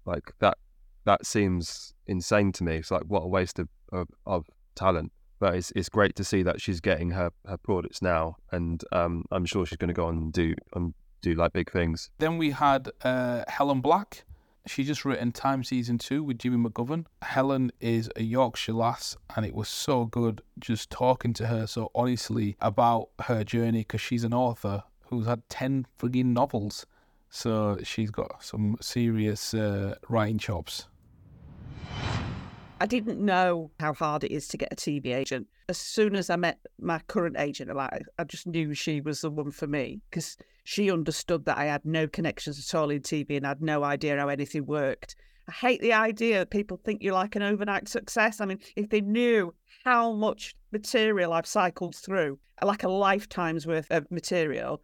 [0.04, 0.56] like that.
[1.04, 2.76] That seems insane to me.
[2.76, 4.46] It's like what a waste of of, of
[4.76, 5.10] talent.
[5.40, 9.24] But it's it's great to see that she's getting her her products now, and um,
[9.32, 12.10] I'm sure she's going to go on and do um, do like big things.
[12.18, 14.24] Then we had uh, Helen Black.
[14.66, 17.06] She just written Time Season 2 with Jimmy McGovern.
[17.22, 21.90] Helen is a Yorkshire lass, and it was so good just talking to her so
[21.94, 26.86] honestly about her journey because she's an author who's had 10 frigging novels.
[27.30, 30.86] So she's got some serious uh, writing chops.
[32.80, 35.48] I didn't know how hard it is to get a TV agent.
[35.68, 39.30] As soon as I met my current agent, like I just knew she was the
[39.30, 43.36] one for me because she understood that I had no connections at all in TV
[43.36, 45.16] and had no idea how anything worked.
[45.48, 48.40] I hate the idea that people think you're like an overnight success.
[48.40, 49.54] I mean, if they knew
[49.84, 54.82] how much material I've cycled through, like a lifetime's worth of material,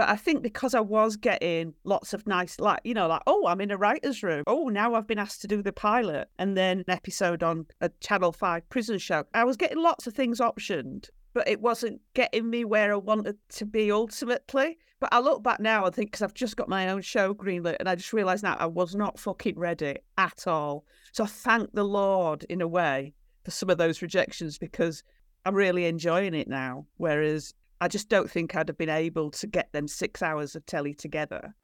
[0.00, 3.46] but I think because I was getting lots of nice, like, you know, like, oh,
[3.46, 4.44] I'm in a writer's room.
[4.46, 7.90] Oh, now I've been asked to do the pilot and then an episode on a
[8.00, 9.24] Channel 5 prison show.
[9.34, 13.36] I was getting lots of things optioned, but it wasn't getting me where I wanted
[13.50, 14.78] to be ultimately.
[15.00, 17.76] But I look back now and think, because I've just got my own show greenlit,
[17.78, 20.86] and I just realised now I was not fucking ready at all.
[21.12, 23.12] So I thank the Lord in a way
[23.44, 25.04] for some of those rejections because
[25.44, 26.86] I'm really enjoying it now.
[26.96, 30.66] Whereas I just don't think I'd have been able to get them six hours of
[30.66, 31.54] telly together.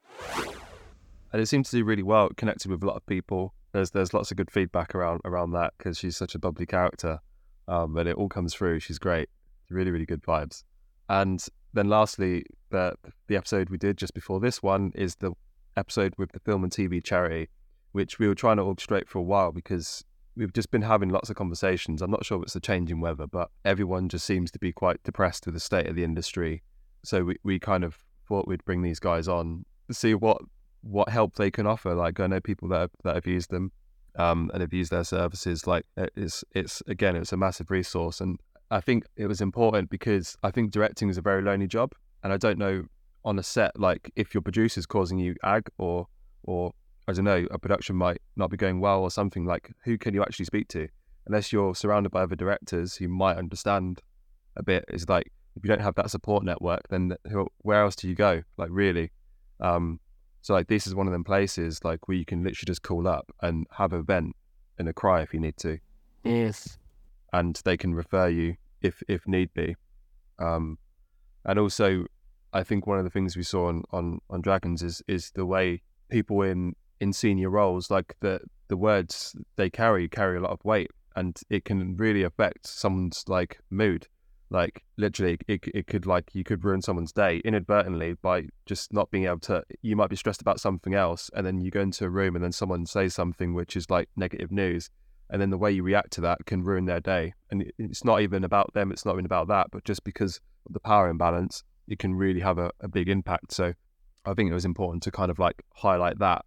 [1.31, 3.53] And it seems to do really well, connected with a lot of people.
[3.73, 7.19] There's there's lots of good feedback around around that because she's such a bubbly character,
[7.67, 8.79] um, and it all comes through.
[8.79, 9.29] She's great,
[9.69, 10.63] really really good vibes.
[11.09, 12.95] And then lastly, the
[13.27, 15.33] the episode we did just before this one is the
[15.75, 17.49] episode with the film and TV charity,
[17.91, 20.03] which we were trying to orchestrate for a while because
[20.37, 22.01] we've just been having lots of conversations.
[22.01, 25.01] I'm not sure if it's the changing weather, but everyone just seems to be quite
[25.03, 26.63] depressed with the state of the industry.
[27.03, 30.37] So we, we kind of thought we'd bring these guys on to see what
[30.81, 31.93] what help they can offer.
[31.95, 33.71] Like I know people that have, that have used them
[34.17, 35.65] um, and have used their services.
[35.65, 40.37] Like it's it's again it's a massive resource, and I think it was important because
[40.43, 42.83] I think directing is a very lonely job, and I don't know
[43.25, 46.07] on a set like if your producer's causing you ag or
[46.43, 46.71] or
[47.07, 50.13] I don't know, a production might not be going well or something, like who can
[50.13, 50.87] you actually speak to?
[51.25, 54.01] Unless you're surrounded by other directors who might understand
[54.55, 57.95] a bit, is like if you don't have that support network, then who, where else
[57.95, 58.43] do you go?
[58.57, 59.11] Like really,
[59.59, 59.99] um,
[60.41, 63.07] so like this is one of them places like where you can literally just call
[63.07, 64.35] up and have a vent
[64.77, 65.77] and a cry if you need to.
[66.23, 66.77] Yes.
[67.33, 69.75] And they can refer you if if need be.
[70.39, 70.77] Um,
[71.45, 72.05] and also,
[72.53, 75.45] I think one of the things we saw on on, on Dragons is is the
[75.45, 80.51] way people in in senior roles, like the the words they carry carry a lot
[80.51, 84.07] of weight, and it can really affect someone's like mood.
[84.49, 89.11] Like literally, it it could like you could ruin someone's day inadvertently by just not
[89.11, 89.63] being able to.
[89.81, 92.43] You might be stressed about something else, and then you go into a room, and
[92.43, 94.89] then someone says something which is like negative news,
[95.29, 97.33] and then the way you react to that can ruin their day.
[97.51, 98.91] And it's not even about them.
[98.91, 102.41] It's not even about that, but just because of the power imbalance, it can really
[102.41, 103.51] have a, a big impact.
[103.51, 103.73] So
[104.25, 106.45] I think it was important to kind of like highlight that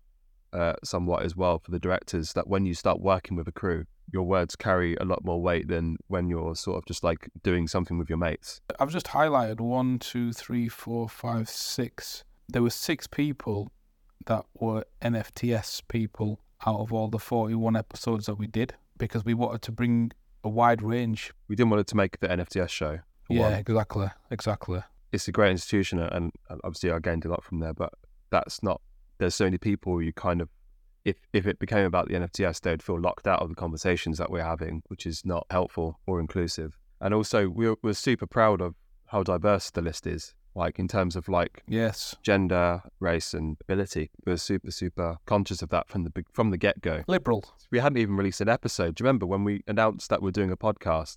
[0.52, 3.84] uh, somewhat as well for the directors that when you start working with a crew,
[4.12, 7.68] your words carry a lot more weight than when you're sort of just like doing
[7.68, 8.60] something with your mates.
[8.78, 12.24] I've just highlighted one, two, three, four, five, six.
[12.48, 13.70] There were six people
[14.26, 19.34] that were NFTS people out of all the 41 episodes that we did because we
[19.34, 20.12] wanted to bring
[20.44, 21.32] a wide range.
[21.48, 23.00] We didn't want it to make the NFTS show.
[23.28, 23.52] Yeah, one.
[23.54, 24.82] exactly, exactly.
[25.12, 26.32] It's a great institution, and
[26.64, 27.72] obviously I gained a lot from there.
[27.72, 27.92] But
[28.30, 28.80] that's not
[29.20, 30.48] there's so many people you kind of
[31.04, 34.30] if if it became about the NFTS, they'd feel locked out of the conversations that
[34.30, 36.76] we're having, which is not helpful or inclusive.
[37.00, 38.74] And also, we're we're super proud of
[39.06, 44.10] how diverse the list is, like in terms of like yes, gender, race, and ability.
[44.26, 47.02] We're super super conscious of that from the from the get go.
[47.06, 47.44] Liberal.
[47.70, 48.96] We hadn't even released an episode.
[48.96, 51.16] Do you remember when we announced that we're doing a podcast?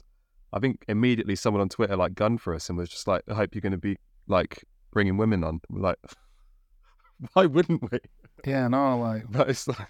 [0.53, 3.33] I think immediately someone on Twitter like gunned for us and was just like, "I
[3.33, 3.97] hope you're going to be
[4.27, 5.97] like bringing women on." We're like.
[7.33, 7.99] Why wouldn't we?
[8.45, 9.87] Yeah, no, like, but it's like,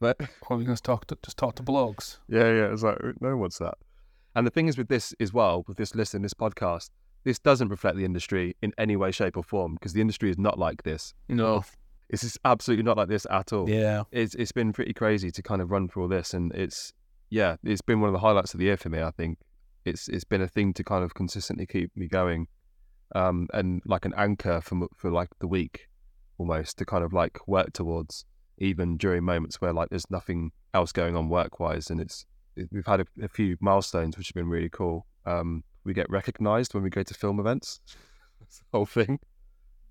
[0.00, 0.20] but
[0.50, 2.18] are we going to talk to just talk to blogs?
[2.28, 2.72] Yeah, yeah.
[2.72, 3.74] It's like no one wants that.
[4.34, 6.90] And the thing is with this as well, with this list and this podcast,
[7.24, 10.38] this doesn't reflect the industry in any way, shape, or form because the industry is
[10.38, 11.14] not like this.
[11.28, 11.64] No,
[12.10, 13.68] it's just absolutely not like this at all.
[13.68, 16.92] Yeah, it's it's been pretty crazy to kind of run through all this, and it's
[17.30, 19.00] yeah, it's been one of the highlights of the year for me.
[19.00, 19.38] I think
[19.84, 22.46] it's it's been a thing to kind of consistently keep me going,
[23.14, 25.88] um, and like an anchor for for like the week
[26.38, 28.24] almost to kind of like work towards
[28.58, 32.26] even during moments where like there's nothing else going on work wise and it's
[32.56, 35.06] it, we've had a, a, few milestones which have been really cool.
[35.26, 37.80] Um, we get recognized when we go to film events.
[38.40, 39.18] That's the whole thing.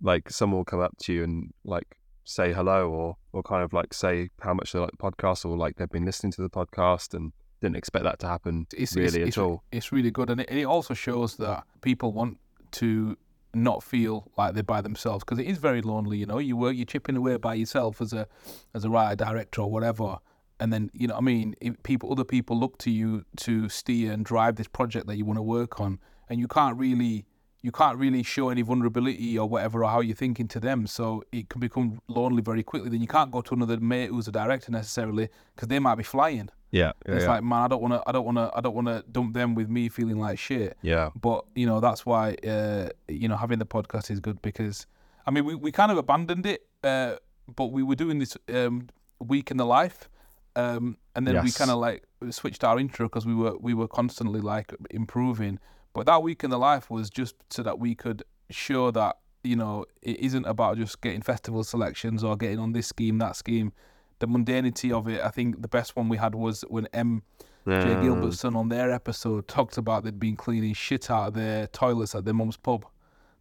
[0.02, 3.72] Like someone will come up to you and like say hello or or kind of
[3.72, 6.50] like say how much they like the podcast or like they've been listening to the
[6.50, 7.32] podcast and
[7.62, 9.64] didn't expect that to happen it's, really it's, at it's, all.
[9.72, 12.38] it's really good and it, and it also shows that people want
[12.72, 13.16] to
[13.56, 16.18] not feel like they're by themselves because it is very lonely.
[16.18, 18.28] You know, you work, you're chipping away by yourself as a
[18.74, 20.18] as a writer, director, or whatever.
[20.60, 24.24] And then you know, I mean, people, other people look to you to steer and
[24.24, 26.00] drive this project that you want to work on,
[26.30, 27.26] and you can't really
[27.66, 30.86] you can't really show any vulnerability or whatever or how you're thinking to them.
[30.86, 32.92] So it can become lonely very quickly.
[32.92, 36.04] Then you can't go to another mate who's a director necessarily because they might be
[36.04, 36.50] flying.
[36.70, 37.32] Yeah, yeah, it's yeah.
[37.32, 39.34] like man, I don't want to, I don't want to, I don't want to dump
[39.34, 40.78] them with me feeling like shit.
[40.84, 41.10] Yeah.
[41.20, 44.86] But you know that's why uh, you know having the podcast is good because
[45.26, 47.16] I mean we, we kind of abandoned it, uh,
[47.56, 48.90] but we were doing this um,
[49.20, 50.08] week in the life,
[50.56, 53.88] um, and then we kind of like switched our intro because we were we were
[53.88, 55.58] constantly like improving.
[55.96, 59.56] But that week in the life was just so that we could show that you
[59.56, 63.74] know it isn't about just getting festival selections or getting on this scheme that scheme.
[64.20, 67.24] The mundanity of it, I think the best one we had was when M.
[67.68, 67.84] Yeah.
[67.84, 72.24] Gilbertson on their episode talked about they'd been cleaning shit out of their toilets at
[72.24, 72.86] their mum's pub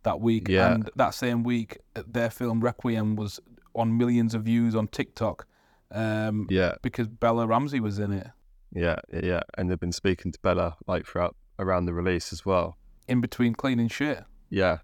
[0.03, 0.49] that week.
[0.49, 0.73] Yeah.
[0.73, 3.39] And that same week, their film Requiem was
[3.75, 5.47] on millions of views on TikTok.
[5.91, 6.75] Um, Yeah.
[6.83, 8.27] Because Bella Ramsey was in it.
[8.73, 12.77] Yeah, yeah, and they've been speaking to Bella like throughout around the release as well.
[13.09, 14.25] In between cleaning shit.
[14.51, 14.79] Yeah,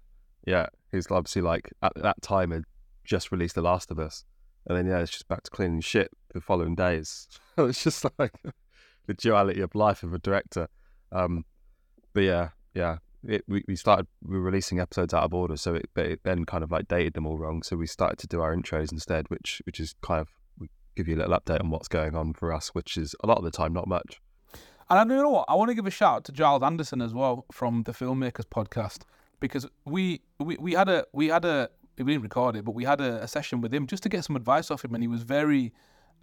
[0.45, 0.67] yeah.
[0.91, 2.63] He's obviously like at that time had
[3.03, 4.25] just released The Last of Us,
[4.67, 7.27] and then yeah, it's just back to cleaning shit the following days.
[7.57, 8.33] it's just like
[9.07, 10.67] the duality of life of a director.
[11.11, 11.45] Um,
[12.13, 12.97] but yeah, yeah.
[13.23, 16.21] It, we we started we were releasing episodes out of order, so it but it
[16.23, 17.61] then kind of like dated them all wrong.
[17.61, 21.07] So we started to do our intros instead, which which is kind of we give
[21.07, 23.43] you a little update on what's going on for us, which is a lot of
[23.43, 24.19] the time not much.
[24.91, 25.45] And I you know what?
[25.47, 28.43] I want to give a shout out to Giles Alderson as well from the Filmmakers
[28.43, 29.03] podcast
[29.39, 32.83] because we we, we had a we had a we didn't record it, but we
[32.83, 35.07] had a, a session with him just to get some advice off him, and he
[35.07, 35.71] was very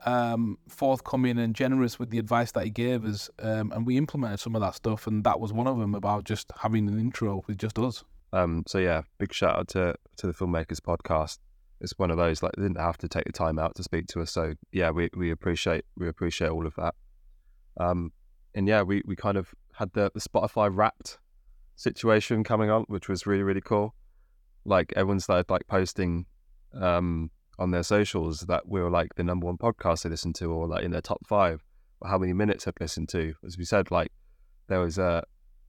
[0.04, 4.38] um, forthcoming and generous with the advice that he gave us, um, and we implemented
[4.38, 7.42] some of that stuff, and that was one of them about just having an intro
[7.46, 8.04] with just us.
[8.34, 11.38] Um, so yeah, big shout out to to the filmmakers podcast.
[11.80, 14.08] It's one of those like they didn't have to take the time out to speak
[14.08, 14.30] to us.
[14.30, 16.94] So yeah, we, we appreciate we appreciate all of that.
[17.80, 18.12] Um,
[18.54, 21.18] and yeah, we, we kind of had the, the Spotify Wrapped
[21.76, 23.94] situation coming on, which was really really cool.
[24.64, 26.26] Like everyone started like posting
[26.74, 30.46] um on their socials that we were like the number one podcast they listened to,
[30.46, 31.64] or like in their top five,
[32.00, 33.34] or how many minutes they've listened to.
[33.46, 34.12] As we said, like
[34.68, 35.22] there was uh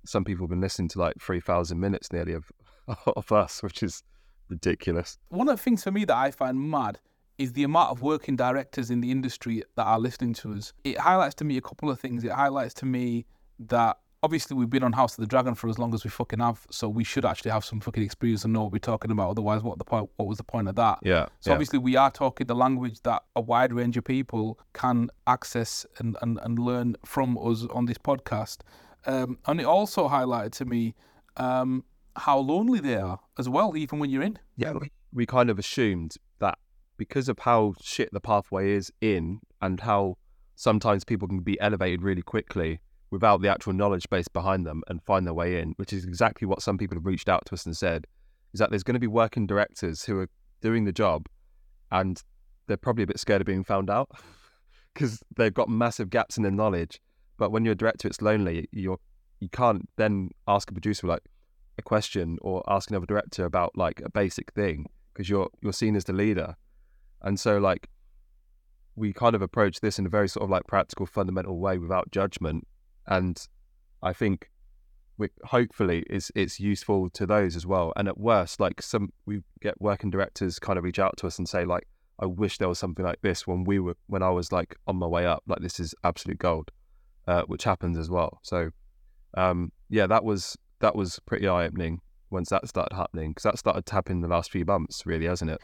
[0.06, 2.52] some people have been listening to like three thousand minutes nearly of
[3.16, 4.04] of us, which is
[4.50, 5.18] ridiculous.
[5.30, 7.00] One of the things for me that I find mad
[7.40, 10.74] is the amount of working directors in the industry that are listening to us.
[10.84, 12.24] It highlights to me a couple of things.
[12.24, 13.26] It highlights to me
[13.60, 16.40] that obviously we've been on House of the Dragon for as long as we fucking
[16.40, 19.32] have, so we should actually have some fucking experience and know what we're talking about.
[19.32, 20.10] Otherwise, what the point?
[20.18, 21.00] What was the point of that?
[21.02, 21.54] Yeah, So yeah.
[21.54, 26.18] obviously we are talking the language that a wide range of people can access and,
[26.22, 28.58] and, and learn from us on this podcast.
[29.06, 30.94] Um, and it also highlighted to me
[31.38, 31.86] um,
[32.18, 34.40] how lonely they are as well, even when you're in.
[34.58, 34.74] Yeah,
[35.14, 36.18] we, kind of assumed
[37.00, 40.18] because of how shit the pathway is in and how
[40.56, 45.02] sometimes people can be elevated really quickly without the actual knowledge base behind them and
[45.02, 47.66] find their way in, which is exactly what some people have reached out to us
[47.66, 48.06] and said,
[48.54, 50.30] is that there's going to be working directors who are
[50.62, 51.28] doing the job
[51.90, 52.22] and
[52.68, 54.10] they're probably a bit scared of being found out
[54.94, 57.00] because they've got massive gaps in their knowledge.
[57.38, 58.68] But when you're a director, it's lonely.
[58.72, 59.00] You're
[59.40, 61.22] you can't then ask a producer like
[61.78, 65.96] a question or ask another director about like a basic thing because you're you're seen
[65.96, 66.58] as the leader,
[67.22, 67.90] and so like
[68.96, 72.12] we kind of approach this in a very sort of like practical, fundamental way without
[72.12, 72.68] judgment,
[73.08, 73.48] and
[74.04, 74.50] I think
[75.18, 77.94] we hopefully it's it's useful to those as well.
[77.96, 81.38] And at worst, like some we get working directors kind of reach out to us
[81.38, 81.88] and say like,
[82.20, 84.98] I wish there was something like this when we were when I was like on
[84.98, 85.44] my way up.
[85.48, 86.72] Like this is absolute gold,
[87.28, 88.40] uh, which happens as well.
[88.44, 88.72] So
[89.36, 93.58] um, yeah, that was that was pretty eye opening once that started happening because that
[93.58, 95.60] started tapping the last few months, really, hasn't it?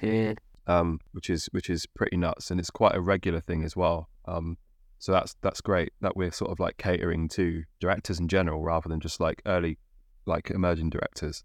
[0.68, 4.09] Um, which is which is pretty nuts, and it's quite a regular thing as well.
[4.26, 4.57] Um,
[4.97, 8.89] so that's that's great that we're sort of like catering to directors in general rather
[8.89, 9.78] than just like early,
[10.26, 11.43] like emerging directors.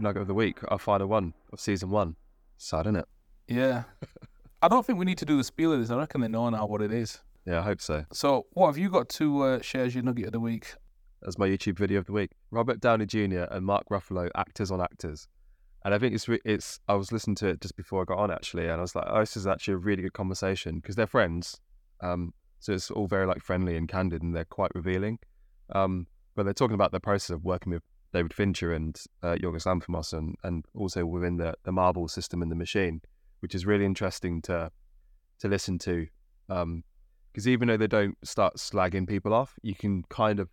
[0.00, 2.14] Nugget of the week, our final one of season one.
[2.56, 3.06] Sad, isn't it?
[3.48, 3.84] Yeah.
[4.62, 5.90] I don't think we need to do the spiel of this.
[5.90, 7.20] I reckon they know now what it is.
[7.46, 8.04] Yeah, I hope so.
[8.12, 10.74] So, what have you got to uh, share as your nugget of the week?
[11.26, 12.30] As my YouTube video of the week.
[12.50, 13.44] Robert Downey Jr.
[13.50, 15.26] and Mark Ruffalo, actors on actors.
[15.84, 16.80] And I think it's it's.
[16.88, 19.06] I was listening to it just before I got on actually, and I was like,
[19.08, 21.60] oh, this is actually a really good conversation because they're friends.
[22.00, 25.18] Um, so it's all very like friendly and candid, and they're quite revealing.
[25.74, 29.66] Um, but they're talking about the process of working with David Fincher and uh, Yorgos
[29.66, 33.00] Lanthimos, and and also within the the Marvel system and the machine,
[33.40, 34.70] which is really interesting to
[35.40, 36.06] to listen to.
[36.48, 36.82] Um,
[37.32, 40.48] because even though they don't start slagging people off, you can kind of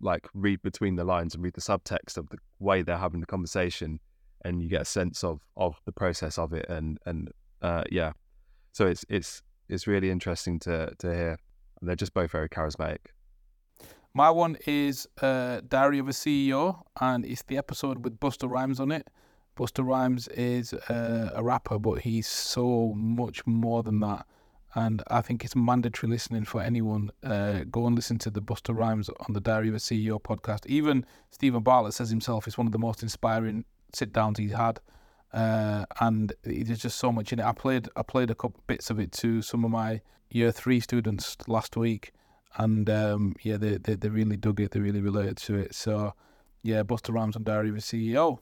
[0.00, 3.26] like read between the lines and read the subtext of the way they're having the
[3.26, 4.00] conversation,
[4.44, 7.30] and you get a sense of of the process of it, and and
[7.62, 8.12] uh, yeah,
[8.72, 11.38] so it's it's it's really interesting to to hear.
[11.80, 12.98] And they're just both very charismatic.
[14.14, 18.78] My one is uh, Diary of a CEO, and it's the episode with Busta Rhymes
[18.78, 19.10] on it.
[19.56, 24.26] Busta Rhymes is uh, a rapper, but he's so much more than that.
[24.74, 27.10] And I think it's mandatory listening for anyone.
[27.22, 30.66] Uh, go and listen to the Busta Rhymes on the Diary of a CEO podcast.
[30.66, 34.80] Even Steven Bartlett says himself it's one of the most inspiring sit downs he's had.
[35.32, 37.44] Uh, and there's just so much in it.
[37.44, 40.00] I played I played a couple bits of it to some of my
[40.30, 42.12] year three students last week,
[42.56, 44.70] and um, yeah, they, they they really dug it.
[44.70, 45.74] They really related to it.
[45.74, 46.14] So
[46.62, 48.38] yeah, Busta Rhymes on Diary of a CEO.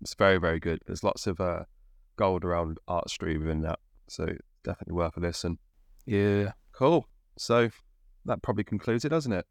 [0.00, 0.80] It's very very good.
[0.86, 1.64] There's lots of uh,
[2.16, 5.58] gold around artistry within that, so definitely worth a listen.
[6.06, 7.06] Yeah, cool.
[7.36, 7.70] So
[8.24, 9.46] that probably concludes it, doesn't it?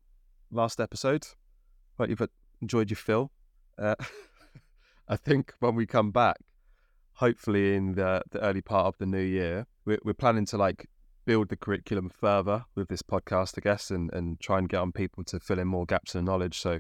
[0.51, 1.28] Last episode.
[1.97, 2.22] Hope you've
[2.62, 3.32] enjoyed your fill.
[3.78, 3.95] Uh,
[5.08, 6.38] I think when we come back,
[7.14, 10.89] hopefully in the, the early part of the new year, we're, we're planning to like
[11.26, 14.91] build the curriculum further with this podcast, I guess, and, and try and get on
[14.91, 16.60] people to fill in more gaps in knowledge.
[16.60, 16.80] So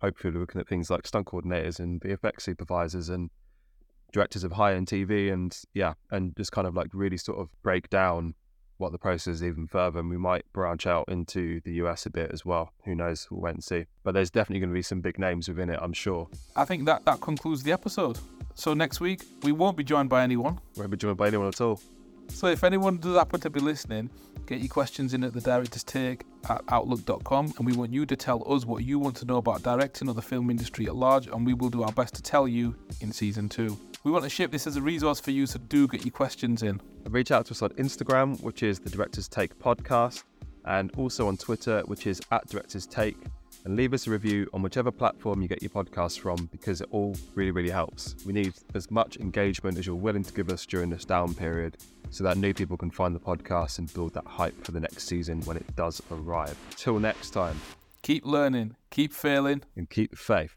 [0.00, 3.30] hopefully we're looking at things like stunt coordinators and VFX supervisors and
[4.12, 7.50] directors of high end TV and yeah, and just kind of like really sort of
[7.62, 8.34] break down
[8.78, 10.00] what the process is even further.
[10.00, 12.72] And we might branch out into the US a bit as well.
[12.84, 13.28] Who knows?
[13.30, 13.86] We'll wait and see.
[14.02, 16.28] But there's definitely going to be some big names within it, I'm sure.
[16.54, 18.18] I think that that concludes the episode.
[18.54, 20.60] So next week we won't be joined by anyone.
[20.76, 21.80] We won't be joined by anyone at all.
[22.28, 24.10] So if anyone does happen to be listening,
[24.46, 28.16] get your questions in at the director's take at outlook.com and we want you to
[28.16, 31.26] tell us what you want to know about directing or the film industry at large
[31.26, 33.78] and we will do our best to tell you in season two.
[34.06, 36.62] We want to ship this as a resource for you, so do get your questions
[36.62, 36.80] in.
[37.08, 40.22] Reach out to us on Instagram, which is the Director's Take Podcast,
[40.64, 43.16] and also on Twitter, which is at Director's Take
[43.64, 46.88] and leave us a review on whichever platform you get your podcast from because it
[46.92, 48.14] all really, really helps.
[48.24, 51.76] We need as much engagement as you're willing to give us during this down period
[52.10, 55.08] so that new people can find the podcast and build that hype for the next
[55.08, 56.56] season when it does arrive.
[56.76, 57.60] Till next time,
[58.02, 60.54] keep learning, keep failing, and keep faith.